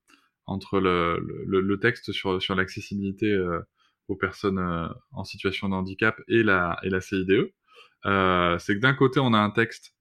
[0.48, 3.60] entre le, le, texte sur, sur l'accessibilité euh,
[4.08, 7.52] aux personnes euh, en situation de handicap et la, et la CIDE.
[8.04, 9.96] C'est que d'un côté, on a un texte,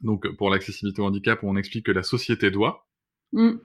[0.00, 2.86] donc pour l'accessibilité au handicap, où on explique que la société doit.
[3.32, 3.58] Mm.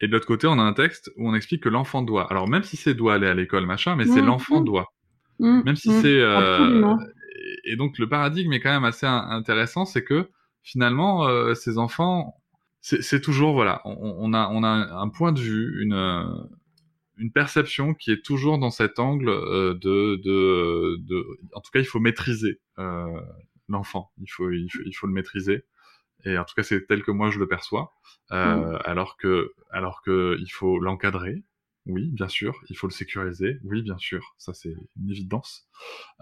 [0.00, 2.30] Et de l'autre côté, on a un texte où on explique que l'enfant doit.
[2.30, 4.64] Alors même si c'est doit aller à l'école, machin, mais mmh, c'est l'enfant mmh.
[4.64, 4.92] doit.
[5.38, 6.20] Mmh, même si c'est.
[6.20, 6.96] Euh...
[7.64, 10.30] Et donc le paradigme est quand même assez intéressant, c'est que
[10.62, 12.34] finalement, euh, ces enfants,
[12.80, 16.48] c'est toujours voilà, on, on, a on a un point de vue, une
[17.16, 21.78] une perception qui est toujours dans cet angle euh, de, de, de, en tout cas,
[21.78, 23.20] il faut maîtriser euh,
[23.68, 24.10] l'enfant.
[24.20, 25.64] Il faut, il faut il faut le maîtriser
[26.24, 27.92] et en tout cas c'est tel que moi je le perçois,
[28.32, 28.78] euh, mmh.
[28.84, 31.44] alors que alors que il faut l'encadrer,
[31.86, 35.68] oui bien sûr, il faut le sécuriser, oui bien sûr, ça c'est une évidence,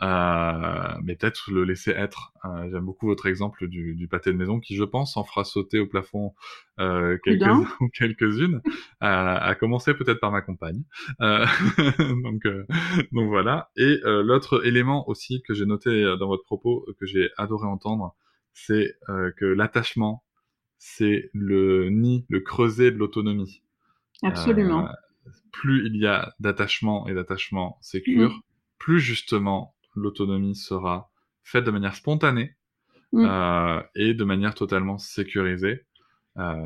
[0.02, 2.32] euh, mais peut-être le laisser être.
[2.44, 5.44] Euh, J'aime beaucoup votre exemple du, du, pâté de maison qui je pense en fera
[5.44, 6.34] sauter au plafond
[6.80, 7.44] euh, quelques
[7.94, 8.60] quelques-unes,
[9.00, 10.82] à commencer peut-être par ma compagne.
[11.20, 11.46] Euh,
[11.98, 12.42] donc
[13.12, 13.70] donc voilà.
[13.76, 18.16] Et l'autre élément aussi que j'ai noté dans votre propos que j'ai adoré entendre
[18.54, 20.24] c'est euh, que l'attachement,
[20.78, 23.62] c'est le nid, le creuset de l'autonomie.
[24.22, 24.88] Absolument.
[24.88, 24.92] Euh,
[25.52, 28.42] plus il y a d'attachement et d'attachement sécure, mmh.
[28.78, 31.10] plus justement l'autonomie sera
[31.42, 32.56] faite de manière spontanée
[33.12, 33.24] mmh.
[33.24, 35.84] euh, et de manière totalement sécurisée.
[36.38, 36.64] Euh,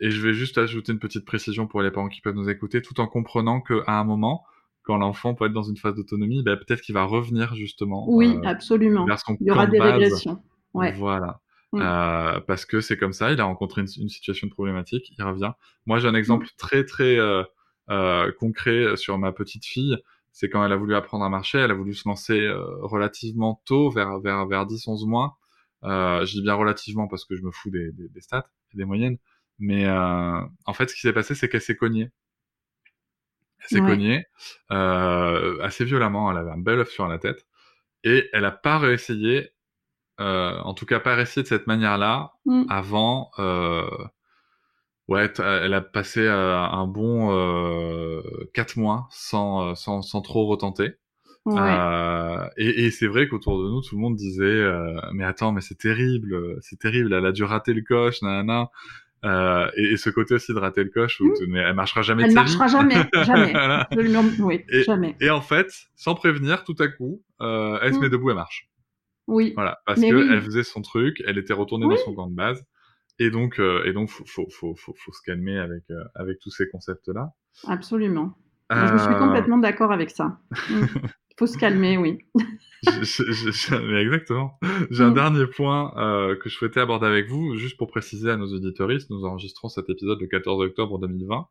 [0.00, 2.82] et je vais juste ajouter une petite précision pour les parents qui peuvent nous écouter,
[2.82, 4.44] tout en comprenant qu'à un moment,
[4.82, 8.04] quand l'enfant peut être dans une phase d'autonomie, ben, peut-être qu'il va revenir justement.
[8.08, 9.06] Oui, euh, absolument.
[9.06, 9.92] Vers son Il y aura des base.
[9.92, 10.42] régressions.
[10.74, 10.92] Ouais.
[10.92, 11.40] Voilà.
[11.72, 11.80] Mmh.
[11.80, 15.52] Euh, parce que c'est comme ça, il a rencontré une, une, situation problématique, il revient.
[15.86, 16.56] Moi, j'ai un exemple mmh.
[16.58, 17.42] très très euh,
[17.90, 19.96] euh, concret sur ma petite fille.
[20.32, 23.62] C'est quand elle a voulu apprendre à marcher, elle a voulu se lancer euh, relativement
[23.66, 25.38] tôt, vers vers vers 10-11 mois.
[25.84, 28.76] Euh, je dis bien relativement parce que je me fous des, des, des stats et
[28.78, 29.18] des moyennes.
[29.58, 32.10] Mais euh, en fait, ce qui s'est passé, c'est qu'elle s'est cognée.
[33.60, 33.88] Elle s'est ouais.
[33.88, 34.24] cognée
[34.70, 36.30] assez violemment.
[36.30, 37.46] Elle avait un bel œuf sur la tête
[38.04, 39.51] et elle a pas réessayé
[40.22, 42.64] euh, en tout cas pas rester de cette manière-là mm.
[42.68, 43.30] avant.
[43.38, 43.84] Euh,
[45.08, 48.22] ouais, elle a passé euh, un bon euh,
[48.54, 50.94] quatre mois sans, euh, sans, sans trop retenter.
[51.44, 51.58] Ouais.
[51.58, 55.50] Euh, et, et c'est vrai qu'autour de nous, tout le monde disait euh, mais attends,
[55.50, 58.70] mais c'est terrible, c'est terrible, elle a dû rater le coche, nanana.
[59.24, 61.46] Euh, et, et, ce côté aussi de rater le coche, où mmh.
[61.46, 62.24] mais elle marchera jamais.
[62.24, 62.72] Elle marchera vie.
[62.72, 62.94] jamais,
[63.24, 63.52] jamais.
[63.52, 63.88] voilà.
[64.40, 65.16] oui, et, jamais.
[65.20, 67.94] Et en fait, sans prévenir, tout à coup, euh, elle mmh.
[67.94, 68.68] se met debout, elle marche.
[69.28, 69.52] Oui.
[69.54, 70.40] Voilà, parce que oui.
[70.42, 71.94] faisait son truc, elle était retournée oui.
[71.96, 72.64] dans son camp de base,
[73.18, 76.50] et donc, euh, et donc, faut, faut, faut, faut, se calmer avec, euh, avec tous
[76.50, 77.32] ces concepts-là.
[77.68, 78.36] Absolument.
[78.72, 78.86] Euh...
[78.92, 80.38] Je suis complètement d'accord avec ça.
[80.68, 80.88] Il
[81.38, 82.18] faut se calmer, oui.
[82.84, 84.58] exactement.
[84.90, 85.14] J'ai un mm.
[85.14, 89.10] dernier point euh, que je souhaitais aborder avec vous, juste pour préciser à nos auditoristes.
[89.10, 91.46] Nous enregistrons cet épisode le 14 octobre 2020.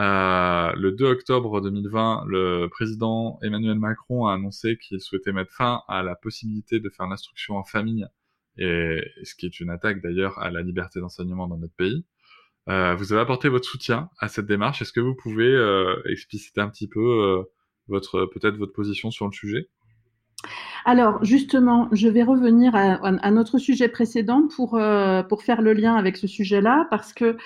[0.00, 5.82] Euh, le 2 octobre 2020, le président Emmanuel Macron a annoncé qu'il souhaitait mettre fin
[5.88, 8.06] à la possibilité de faire l'instruction en famille,
[8.56, 12.04] et ce qui est une attaque d'ailleurs à la liberté d'enseignement dans notre pays.
[12.68, 14.80] Euh, vous avez apporté votre soutien à cette démarche.
[14.80, 17.42] Est-ce que vous pouvez euh, expliciter un petit peu euh,
[17.88, 19.68] votre peut-être votre position sur le sujet?
[20.86, 24.80] Alors justement, je vais revenir à, notre sujet précédent pour,
[25.28, 27.36] pour faire le lien avec ce sujet-là, parce que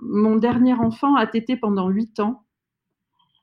[0.00, 2.44] mon dernier enfant a tété pendant huit ans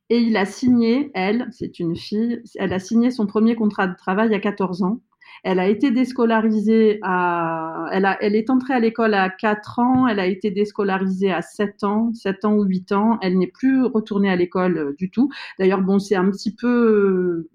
[0.10, 3.96] et il a signé, elle, c'est une fille, elle a signé son premier contrat de
[3.96, 5.02] travail à 14 ans.
[5.44, 10.20] Elle a été déscolarisée à, elle, elle est entrée à l'école à 4 ans, elle
[10.20, 13.20] a été déscolarisée à 7 ans, 7 ans ou 8 ans.
[13.22, 15.30] Elle n'est plus retournée à l'école euh, du tout.
[15.60, 17.48] D'ailleurs, bon, c'est un petit peu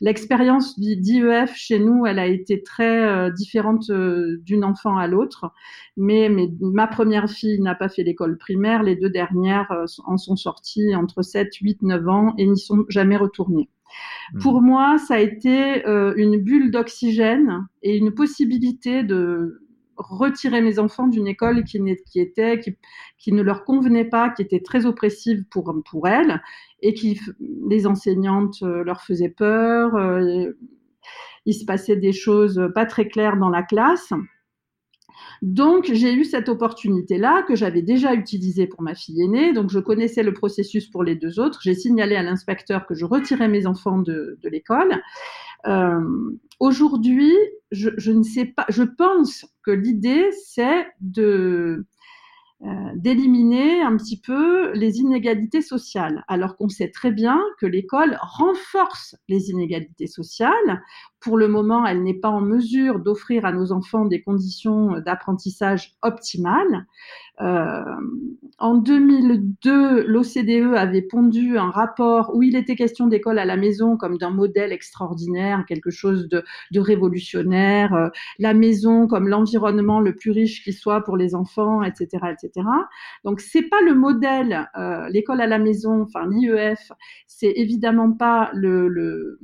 [0.00, 5.52] L'expérience d'IEF chez nous, elle a été très euh, différente euh, d'une enfant à l'autre.
[5.96, 8.82] Mais, mais, ma première fille n'a pas fait l'école primaire.
[8.82, 12.84] Les deux dernières euh, en sont sorties entre 7, 8, 9 ans et n'y sont
[12.88, 13.70] jamais retournées.
[14.32, 14.38] Mmh.
[14.40, 19.63] Pour moi, ça a été une bulle d'oxygène et une possibilité de
[19.96, 21.80] retirer mes enfants d'une école qui,
[22.16, 22.60] était
[23.18, 26.42] qui, ne leur convenait pas, qui était très oppressive pour pour elles
[26.80, 27.20] et qui
[27.68, 29.94] les enseignantes euh, leur faisaient peur.
[29.96, 30.52] Euh,
[31.46, 34.12] il se passait des choses pas très claires dans la classe.
[35.42, 39.52] Donc, j'ai eu cette opportunité-là que j'avais déjà utilisée pour ma fille aînée.
[39.52, 41.60] Donc, je connaissais le processus pour les deux autres.
[41.62, 45.02] J'ai signalé à l'inspecteur que je retirais mes enfants de l'école.
[45.66, 46.00] Euh,
[46.60, 47.32] Aujourd'hui,
[47.72, 48.66] je, ne sais pas.
[48.68, 50.86] Je pense que l'idée, c'est
[51.18, 51.82] euh,
[52.94, 59.16] d'éliminer un petit peu les inégalités sociales, alors qu'on sait très bien que l'école renforce
[59.28, 60.82] les inégalités sociales.
[61.20, 65.96] Pour le moment, elle n'est pas en mesure d'offrir à nos enfants des conditions d'apprentissage
[66.02, 66.86] optimales.
[67.40, 67.82] Euh,
[68.58, 73.96] en 2002, l'OCDE avait pondu un rapport où il était question d'école à la maison
[73.96, 76.44] comme d'un modèle extraordinaire, quelque chose de,
[76.78, 78.08] révolutionnaire, euh,
[78.38, 82.66] la maison comme l'environnement le plus riche qui soit pour les enfants, etc., etc.
[83.24, 86.92] Donc c'est pas le modèle, euh, l'école à la maison, enfin l'IEF,
[87.26, 89.40] c'est évidemment pas le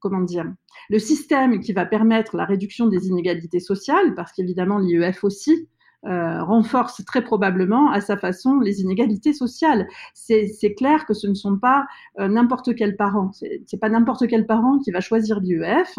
[0.00, 0.50] comment dire,
[0.88, 5.68] le système qui va permettre la réduction des inégalités sociales, parce qu'évidemment l'IEF aussi
[6.06, 9.86] euh, renforce très probablement à sa façon les inégalités sociales.
[10.14, 11.86] C'est clair que ce ne sont pas
[12.18, 15.98] euh, n'importe quel parent, c'est pas n'importe quel parent qui va choisir l'IEF,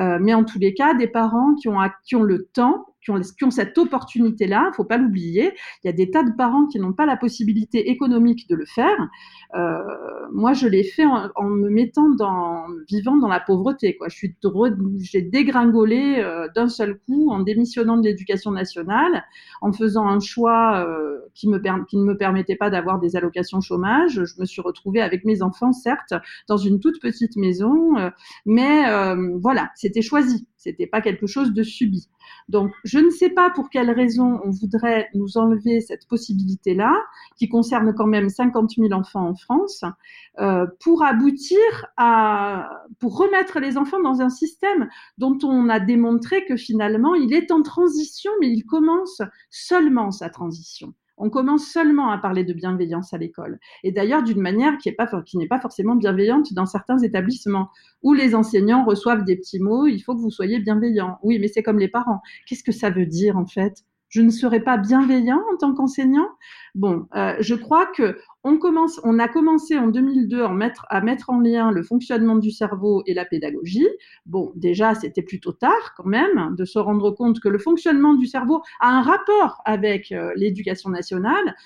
[0.00, 3.10] euh, mais en tous les cas des parents qui ont, qui ont le temps qui
[3.10, 5.52] ont, qui ont cette opportunité-là, il faut pas l'oublier.
[5.82, 8.64] Il y a des tas de parents qui n'ont pas la possibilité économique de le
[8.64, 8.96] faire.
[9.54, 9.78] Euh,
[10.32, 13.98] moi, je l'ai fait en, en, me mettant dans, vivant dans la pauvreté.
[14.08, 14.36] Je suis,
[14.98, 19.24] j'ai dégringolé euh, d'un seul coup en démissionnant de l'éducation nationale,
[19.60, 23.60] en faisant un choix euh, qui, me qui ne me permettait pas d'avoir des allocations
[23.60, 24.24] chômage.
[24.24, 26.14] Je me suis retrouvée avec mes enfants, certes,
[26.48, 28.10] dans une toute petite maison, euh,
[28.46, 30.46] mais euh, voilà, c'était choisi.
[30.62, 32.08] C'était pas quelque chose de subi.
[32.48, 36.94] Donc, je ne sais pas pour quelle raison on voudrait nous enlever cette possibilité-là,
[37.36, 39.82] qui concerne quand même 50 000 enfants en France,
[40.38, 41.58] euh, pour aboutir
[41.96, 44.88] à, pour remettre les enfants dans un système
[45.18, 50.30] dont on a démontré que finalement il est en transition, mais il commence seulement sa
[50.30, 53.60] transition on commence seulement à parler de bienveillance à l'école.
[53.84, 57.70] Et d'ailleurs, d'une manière qui n'est pas, forcément bienveillante dans certains établissements,
[58.02, 61.18] où les enseignants reçoivent des petits mots, il faut que vous soyez bienveillant.
[61.22, 62.20] Oui, mais c'est comme les parents.
[62.46, 63.84] Qu'est-ce que ça veut dire en fait?
[64.12, 66.28] Je ne serai pas bienveillant en tant qu'enseignant.
[66.74, 71.40] Bon, euh, je crois que on commence, on a commencé en 2002 à mettre, en
[71.40, 73.88] lien le fonctionnement du cerveau et la pédagogie.
[74.26, 78.26] Bon, déjà, c'était plutôt tard quand même de se rendre compte que le fonctionnement du
[78.26, 81.56] cerveau a un rapport avec euh, l'éducation nationale.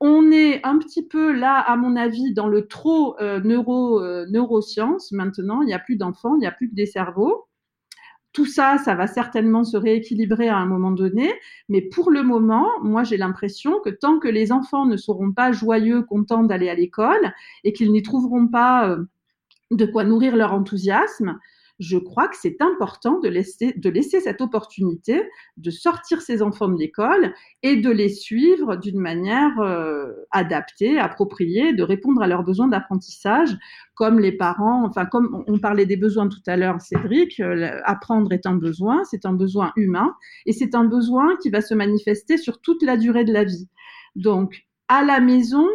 [0.00, 5.12] On est un petit peu là, à mon avis, dans le trop euh, neuro, neurosciences
[5.12, 5.62] maintenant.
[5.62, 7.46] Il n'y a plus d'enfants, il n'y a plus que des cerveaux.
[8.34, 11.32] Tout ça, ça va certainement se rééquilibrer à un moment donné,
[11.68, 15.52] mais pour le moment, moi j'ai l'impression que tant que les enfants ne seront pas
[15.52, 17.32] joyeux, contents d'aller à l'école
[17.62, 19.04] et qu'ils n'y trouveront pas euh,
[19.70, 21.38] de quoi nourrir leur enthousiasme,
[21.80, 25.22] je crois que c'est important de laisser, de laisser cette opportunité
[25.56, 31.72] de sortir ces enfants de l'école et de les suivre d'une manière euh, adaptée, appropriée,
[31.72, 33.56] de répondre à leurs besoins d'apprentissage,
[33.94, 38.32] comme les parents, enfin comme on parlait des besoins tout à l'heure, Cédric, euh, apprendre
[38.32, 40.14] est un besoin, c'est un besoin humain
[40.46, 43.68] et c'est un besoin qui va se manifester sur toute la durée de la vie.
[44.14, 45.66] Donc, à la maison,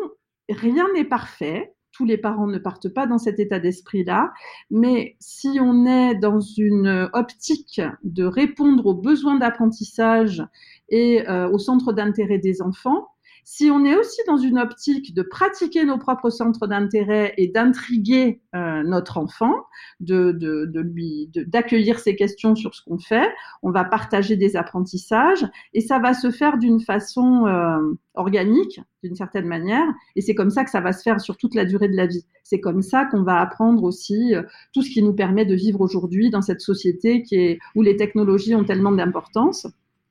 [0.50, 4.32] rien n'est parfait tous les parents ne partent pas dans cet état d'esprit-là,
[4.72, 10.42] mais si on est dans une optique de répondre aux besoins d'apprentissage
[10.88, 13.10] et euh, au centre d'intérêt des enfants,
[13.52, 18.44] si on est aussi dans une optique de pratiquer nos propres centres d'intérêt et d'intriguer
[18.54, 19.56] euh, notre enfant,
[20.00, 23.28] de, lui, d'accueillir ses questions sur ce qu'on fait,
[23.64, 27.80] on va partager des apprentissages et ça va se faire d'une façon euh,
[28.14, 29.88] organique, d'une certaine manière.
[30.16, 32.06] Et c'est comme ça que ça va se faire sur toute la durée de la
[32.06, 32.28] vie.
[32.44, 34.44] C'est comme ça qu'on va apprendre aussi euh,
[34.76, 37.26] tout ce qui nous permet de vivre aujourd'hui dans cette société
[37.74, 39.66] où les technologies ont tellement d'importance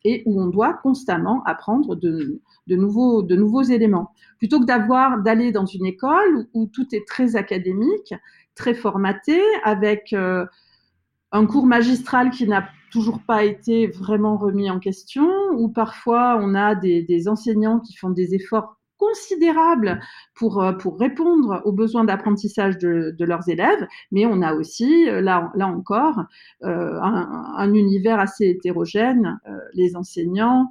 [0.09, 4.11] et où on doit constamment apprendre de, nouveaux, éléments.
[4.39, 8.15] Plutôt que d'aller dans une école où, tout est très académique,
[8.55, 10.47] très formaté, avec euh,
[11.31, 16.55] un cours magistral qui n'a toujours pas été vraiment remis en question, où parfois on
[16.55, 20.01] a des enseignants qui font des efforts considérable
[20.35, 25.21] pour, euh, pour répondre aux besoins d'apprentissage de, leurs élèves, mais on a aussi, euh,
[25.21, 26.25] là, là encore,
[26.65, 29.39] euh, un, un, univers assez hétérogène.
[29.75, 30.71] Les enseignants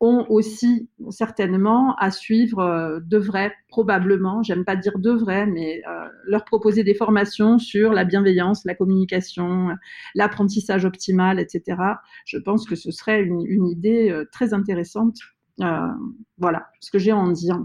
[0.00, 5.82] ont aussi certainement à suivre, devraient probablement, j'aime pas dire devraient, mais
[6.26, 9.68] leur proposer des formations sur la bienveillance, la communication,
[10.14, 11.78] l'apprentissage optimal, etc.
[12.26, 15.18] Je pense que ce serait une, une idée très intéressante
[15.58, 17.58] voilà ce que j'ai à en dire.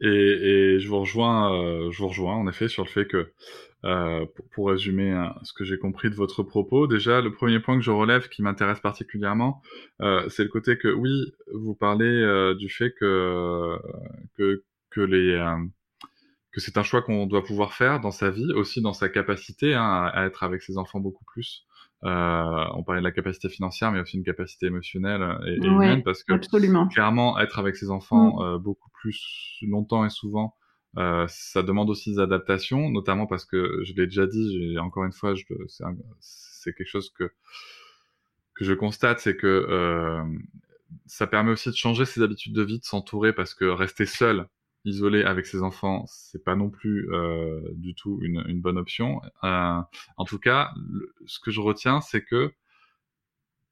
[0.00, 3.32] Et, je vous rejoins, euh, je vous rejoins en effet sur le fait que,
[3.84, 7.76] euh, pour, résumer hein, ce que j'ai compris de votre propos, déjà le premier point
[7.76, 9.62] que je relève qui m'intéresse particulièrement,
[10.00, 13.76] euh, c'est le côté que oui, vous parlez euh, du fait que
[14.36, 15.36] que, que les
[16.52, 19.74] que c'est un choix qu'on doit pouvoir faire dans sa vie, aussi dans sa capacité
[19.74, 21.66] hein, à être avec ses enfants beaucoup plus.
[22.04, 26.02] Euh, on parlait de la capacité financière, mais aussi une capacité émotionnelle et, et humaine,
[26.04, 26.86] parce que absolument.
[26.86, 28.42] clairement, être avec ses enfants mm.
[28.42, 30.54] euh, beaucoup plus longtemps et souvent,
[30.96, 35.12] euh, ça demande aussi des adaptations, notamment parce que je l'ai déjà dit, encore une
[35.12, 35.34] fois,
[36.20, 37.30] c'est quelque chose que
[38.54, 40.24] que je constate, c'est que euh,
[41.06, 44.48] ça permet aussi de changer ses habitudes de vie, de s'entourer, parce que rester seul,
[44.84, 49.20] isolé avec ses enfants, c'est pas non plus euh, du tout une, une bonne option.
[49.44, 49.80] Euh,
[50.16, 52.52] en tout cas, le, ce que je retiens, c'est que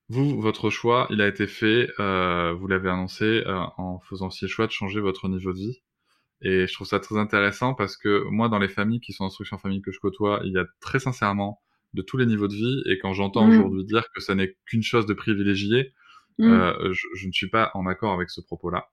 [0.09, 4.49] vous, votre choix, il a été fait, euh, vous l'avez annoncé en faisant aussi le
[4.49, 5.83] choix de changer votre niveau de vie.
[6.43, 9.59] Et je trouve ça très intéressant parce que moi, dans les familles qui sont instruction
[9.59, 11.61] famille que je côtoie, il y a très sincèrement
[11.95, 12.83] de tous les niveaux de vie.
[12.87, 13.51] Et quand j'entends mmh.
[13.51, 15.93] aujourd'hui dire que ça n'est qu'une chose de privilégié,
[16.39, 16.45] mmh.
[16.93, 18.87] je, je, ne suis pas en accord avec ce propos-là.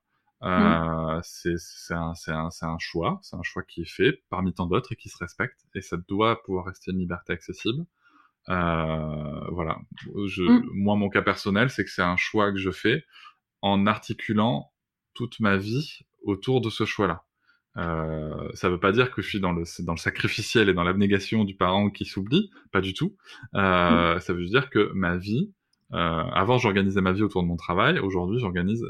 [0.44, 1.22] Euh, mmh.
[1.24, 4.96] c'est un, un, un, choix, c'est un choix qui est fait parmi tant d'autres et
[4.96, 7.86] qui se respecte, et ça doit pouvoir rester une liberté accessible.
[8.50, 9.78] Euh, voilà.
[10.26, 10.68] Je, mmh.
[10.74, 13.04] Moi, mon cas personnel, c'est que c'est un choix que je fais
[13.62, 14.70] en articulant
[15.14, 17.24] toute ma vie autour de ce choix-là.
[17.76, 20.84] Euh, ça veut pas dire que je suis dans le, dans le sacrificiel et dans
[20.84, 23.16] l'abnégation du parent qui s'oublie, pas du tout.
[23.54, 24.20] Euh, mmh.
[24.20, 25.52] Ça veut dire que ma vie,
[25.94, 28.84] euh, avant j'organisais ma vie autour de mon travail, aujourd'hui j'organise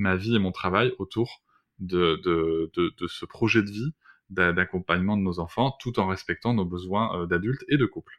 [0.00, 1.42] ma vie et mon travail autour
[1.78, 3.92] de, de, de, de ce projet de vie
[4.30, 8.14] d'accompagnement de nos enfants, tout en respectant nos besoins euh, d'adultes et de couple.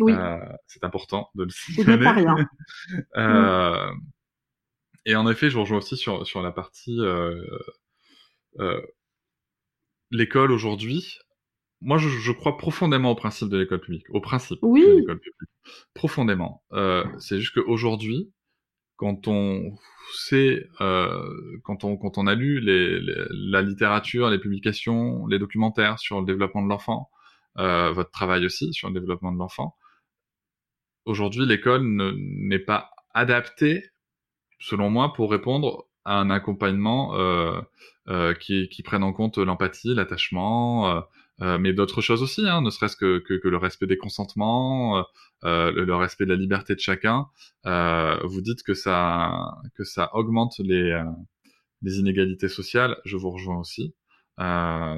[0.00, 0.12] Oui.
[0.12, 2.24] Euh, c'est important de le signaler.
[3.16, 4.00] euh, mm.
[5.06, 7.44] Et en effet, je rejoins aussi sur, sur la partie euh,
[10.10, 11.18] l'école aujourd'hui.
[11.82, 14.80] Moi, je, je, crois profondément au principe de l'école publique, au principe oui.
[14.80, 15.50] de l'école publique,
[15.92, 16.64] profondément.
[17.18, 18.32] C'est juste qu'aujourd'hui,
[18.96, 19.76] quand on
[20.12, 26.20] sait, euh, quand, on, quand on a lu la littérature, les publications, les documentaires sur
[26.20, 27.10] le développement de l'enfant,
[27.58, 29.76] euh, votre travail aussi sur le développement de l'enfant,
[31.04, 33.84] aujourd'hui l'école n'est pas adaptée,
[34.58, 41.02] selon moi, pour répondre à un accompagnement euh, qui prenne en compte l'empathie, l'attachement,
[41.42, 44.98] euh, mais d'autres choses aussi, hein, ne serait-ce que, que, que, le respect des consentements,
[44.98, 45.02] euh,
[45.44, 47.26] euh, le, le, respect de la liberté de chacun.
[47.66, 51.04] Euh, vous dites que ça, que ça augmente les, euh,
[51.82, 52.96] les inégalités sociales.
[53.04, 53.94] Je vous rejoins aussi.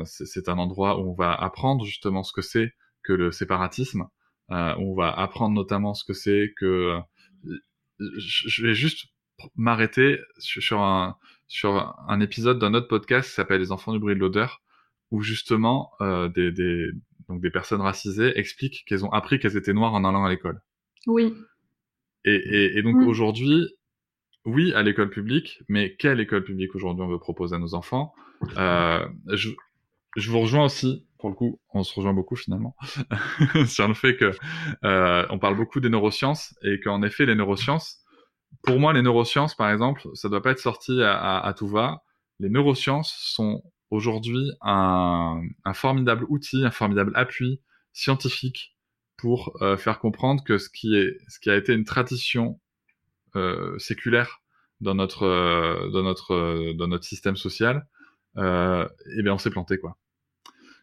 [0.05, 4.07] c'est un endroit où on va apprendre justement ce que c'est que le séparatisme.
[4.51, 6.99] où on va apprendre notamment ce que c'est que.
[7.99, 9.07] Je vais juste
[9.55, 11.17] m'arrêter sur un,
[11.49, 14.61] sur un épisode d'un autre podcast qui s'appelle Les enfants du bruit de l'odeur
[15.11, 16.91] où justement euh, des, des,
[17.29, 20.61] donc des personnes racisées expliquent qu'elles ont appris qu'elles étaient noires en allant à l'école.
[21.07, 21.35] Oui.
[22.25, 23.09] Et, et, et donc mmh.
[23.09, 23.69] aujourd'hui,
[24.45, 28.15] oui, à l'école publique, mais quelle école publique aujourd'hui on veut proposer à nos enfants?
[28.57, 29.51] Euh, je,
[30.17, 32.77] je vous rejoins aussi, pour le coup, on se rejoint beaucoup finalement,
[33.67, 34.33] sur le fait que
[34.85, 38.05] euh, on parle beaucoup des neurosciences et qu'en effet les neurosciences,
[38.63, 41.69] pour moi les neurosciences par exemple, ça doit pas être sorti à, à, à tout
[41.69, 42.03] va.
[42.39, 47.61] Les neurosciences sont aujourd'hui un, un, formidable outil, un formidable appui
[47.93, 48.77] scientifique
[49.17, 52.61] pour euh, faire comprendre que ce qui est, ce qui a été une tradition
[53.35, 54.43] euh, séculaire
[54.81, 57.87] dans notre, euh, dans notre, euh, dans notre système social,
[58.37, 58.87] euh,
[59.19, 59.97] eh bien on s'est planté quoi.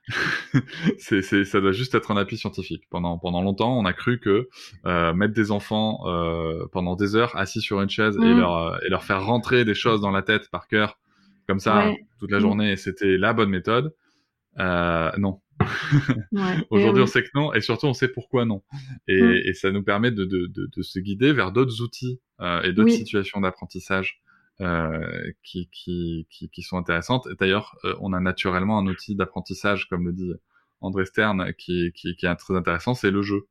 [0.97, 2.83] c'est, c'est, ça doit juste être un appui scientifique.
[2.89, 4.49] Pendant, pendant longtemps, on a cru que
[4.85, 8.23] euh, mettre des enfants euh, pendant des heures assis sur une chaise mmh.
[8.23, 10.99] et, leur, et leur faire rentrer des choses dans la tête par cœur,
[11.47, 12.05] comme ça, ouais.
[12.19, 13.93] toute la journée, c'était la bonne méthode.
[14.59, 15.41] Euh, non.
[16.31, 17.09] ouais, Aujourd'hui, oui.
[17.09, 18.63] on sait que non, et surtout, on sait pourquoi non.
[19.07, 19.41] Et, mmh.
[19.45, 22.73] et ça nous permet de, de, de, de, se guider vers d'autres outils euh, et
[22.73, 22.97] d'autres oui.
[22.97, 24.21] situations d'apprentissage
[24.61, 27.27] euh, qui, qui, qui, qui, sont intéressantes.
[27.31, 30.31] Et d'ailleurs, euh, on a naturellement un outil d'apprentissage, comme le dit
[30.79, 33.47] André Stern, qui, qui, qui est très intéressant, c'est le jeu.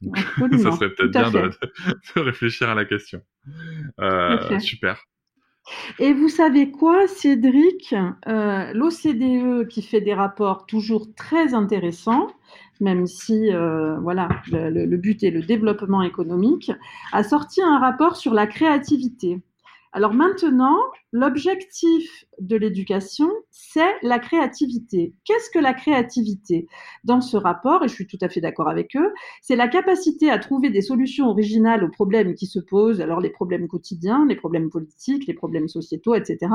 [0.00, 0.16] Donc,
[0.58, 1.50] ça serait peut-être bien de,
[2.16, 3.22] de, réfléchir à la question.
[4.00, 5.04] Euh, super.
[5.98, 7.94] Et vous savez quoi, Cédric?
[8.28, 12.28] Euh, L'OCDE qui fait des rapports toujours très intéressants,
[12.80, 16.70] même si euh, voilà, le, le, but est le développement économique,
[17.12, 19.40] a sorti un rapport sur la créativité.
[19.92, 20.76] Alors maintenant,
[21.12, 25.14] l'objectif de l'éducation, c'est la créativité.
[25.24, 26.66] Qu'est-ce que la créativité?
[27.04, 30.30] Dans ce rapport, et je suis tout à fait d'accord avec eux, c'est la capacité
[30.30, 34.36] à trouver des solutions originales aux problèmes qui se posent, alors les problèmes quotidiens, les
[34.36, 36.50] problèmes politiques, les problèmes sociétaux, etc.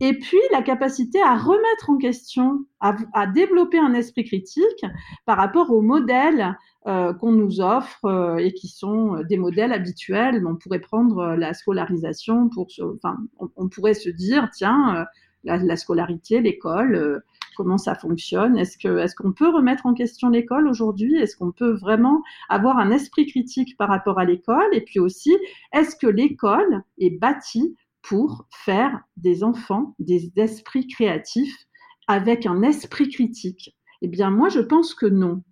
[0.00, 4.84] Et puis la capacité à remettre en question, à, développer un esprit critique
[5.24, 10.44] par rapport aux modèles euh, qu'on nous offre euh, et qui sont des modèles habituels.
[10.46, 15.04] On pourrait prendre euh, la scolarisation pour, se, enfin, on, pourrait se dire, tiens, euh,
[15.44, 17.20] la, la, scolarité, l'école, euh,
[17.56, 18.56] comment ça fonctionne?
[18.58, 21.16] Est-ce que, est-ce qu'on peut remettre en question l'école aujourd'hui?
[21.16, 24.68] Est-ce qu'on peut vraiment avoir un esprit critique par rapport à l'école?
[24.72, 25.36] Et puis aussi,
[25.72, 31.66] est-ce que l'école est bâtie pour faire des enfants, des esprits créatifs
[32.06, 35.42] avec un esprit critique Eh bien, moi, je pense que non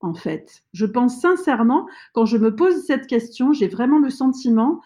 [0.00, 0.62] en fait.
[0.72, 4.80] Je pense sincèrement, quand je me pose cette question, j'ai vraiment le sentiment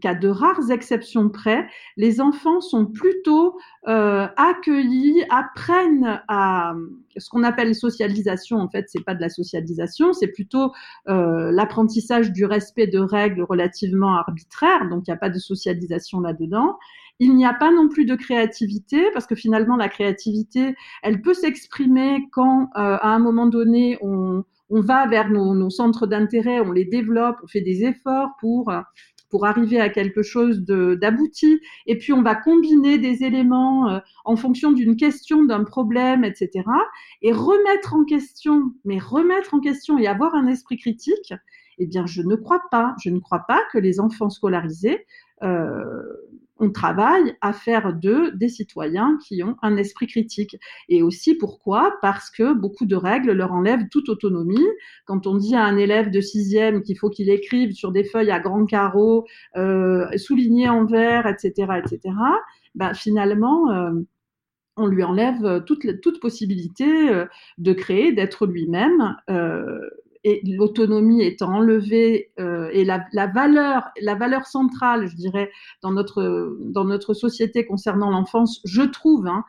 [0.00, 1.66] qu'à de rares exceptions près,
[1.96, 3.56] les enfants sont plutôt
[3.88, 6.74] euh, accueillis, apprennent à
[7.16, 8.58] ce qu'on appelle socialisation.
[8.58, 10.72] En fait, c'est pas de la socialisation, c'est plutôt
[11.08, 14.88] euh, l'apprentissage du respect de règles relativement arbitraires.
[14.88, 16.76] Donc, il n'y a pas de socialisation là-dedans.
[17.20, 21.34] Il n'y a pas non plus de créativité parce que finalement, la créativité, elle peut
[21.34, 26.84] s'exprimer quand, euh, à un moment donné, on va vers nos centres d'intérêt, on les
[26.84, 28.72] développe, on fait des efforts pour
[29.34, 31.60] pour arriver à quelque chose d'abouti.
[31.86, 36.62] Et puis, on va combiner des éléments euh, en fonction d'une question, d'un problème, etc.
[37.20, 41.34] Et remettre en question, mais remettre en question et avoir un esprit critique,
[41.78, 42.94] eh bien, je ne crois pas.
[43.02, 45.04] Je ne crois pas que les enfants scolarisés
[45.42, 46.00] euh,
[46.58, 50.56] on travaille à faire d'eux des citoyens qui ont un esprit critique.
[50.88, 51.96] Et aussi pourquoi?
[52.00, 54.66] Parce que beaucoup de règles leur enlèvent toute autonomie.
[55.04, 58.30] Quand on dit à un élève de sixième qu'il faut qu'il écrive sur des feuilles
[58.30, 59.26] à grands carreaux,
[59.56, 62.14] euh, soulignées en vert, etc., etc.,
[62.74, 63.92] ben finalement, euh,
[64.76, 67.26] on lui enlève toute, toute possibilité euh,
[67.58, 69.16] de créer, d'être lui-même.
[69.30, 69.78] Euh,
[70.24, 75.50] et l'autonomie étant enlevée euh, et la, la, valeur, la valeur centrale, je dirais,
[75.82, 79.44] dans notre dans notre société concernant l'enfance, je trouve, hein,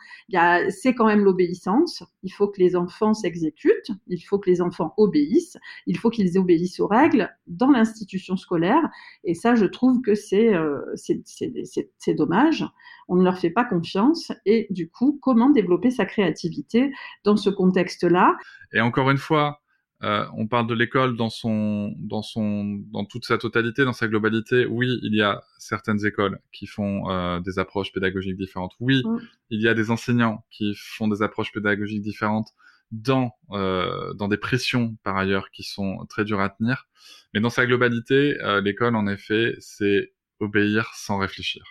[0.70, 2.04] c'est quand même l'obéissance.
[2.24, 5.58] Il faut que les enfants s'exécutent, il faut que les enfants obéissent,
[5.88, 8.84] il faut qu'ils obéissent aux règles dans l'institution scolaire.
[9.24, 12.66] Et ça, je trouve que c'est euh, c'est dommage.
[13.08, 14.34] On ne leur fait pas confiance.
[14.46, 16.92] Et du coup, comment développer sa créativité
[17.24, 18.36] dans ce contexte-là?
[18.74, 19.62] Et encore une fois,
[20.04, 24.08] euh, on parle de l'école dans son, dans son, dans toute sa totalité, dans sa
[24.08, 24.66] globalité.
[24.66, 28.74] Oui, il y a certaines écoles qui font euh, des approches pédagogiques différentes.
[28.80, 29.18] Oui, mmh.
[29.52, 32.50] il y a des enseignants qui font des approches pédagogiques différentes
[32.92, 36.88] dans euh, dans des pressions par ailleurs qui sont très dures à tenir.
[37.34, 41.64] Mais dans sa globalité, l'école en effet, c'est obéir sans réfléchir.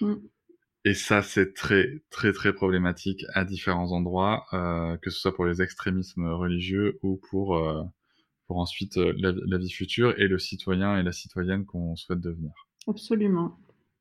[0.00, 0.14] Mmh.
[0.84, 5.46] Et ça, c'est très, très, très problématique à différents endroits, euh, que ce soit pour
[5.46, 7.82] les extrémismes religieux ou pour, euh,
[8.48, 12.20] pour ensuite euh, la, la, vie future et le citoyen et la citoyenne qu'on souhaite
[12.20, 12.50] devenir.
[12.88, 13.56] Absolument.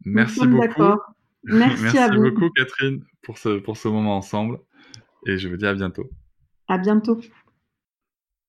[0.06, 1.00] Merci beaucoup.
[1.44, 2.24] Merci, Merci à vous.
[2.24, 4.60] beaucoup, Catherine, pour ce, pour ce moment ensemble.
[5.28, 6.10] Et je vous dis à bientôt.
[6.68, 7.22] À bientôt.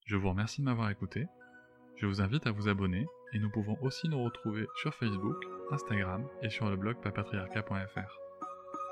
[0.07, 1.27] Je vous remercie de m'avoir écouté.
[1.97, 5.37] Je vous invite à vous abonner et nous pouvons aussi nous retrouver sur Facebook,
[5.71, 8.22] Instagram et sur le blog papatriarca.fr.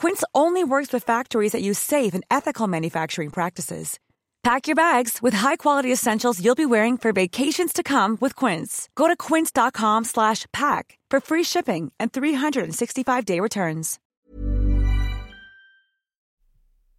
[0.00, 3.98] Quince only works with factories that use safe and ethical manufacturing practices.
[4.42, 8.88] Pack your bags with high-quality essentials you'll be wearing for vacations to come with Quince.
[8.94, 13.98] Go to quince.com slash pack for free shipping and 365-day returns.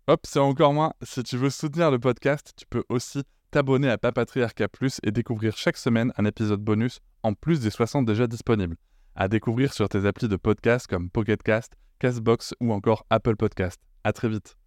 [0.07, 0.93] Hop, c'est encore moins.
[1.01, 5.57] Si tu veux soutenir le podcast, tu peux aussi t'abonner à Papatriarca Plus et découvrir
[5.57, 8.75] chaque semaine un épisode bonus en plus des 60 déjà disponibles.
[9.15, 13.79] À découvrir sur tes applis de podcast comme Pocketcast, Castbox ou encore Apple Podcast.
[14.03, 14.60] À très vite.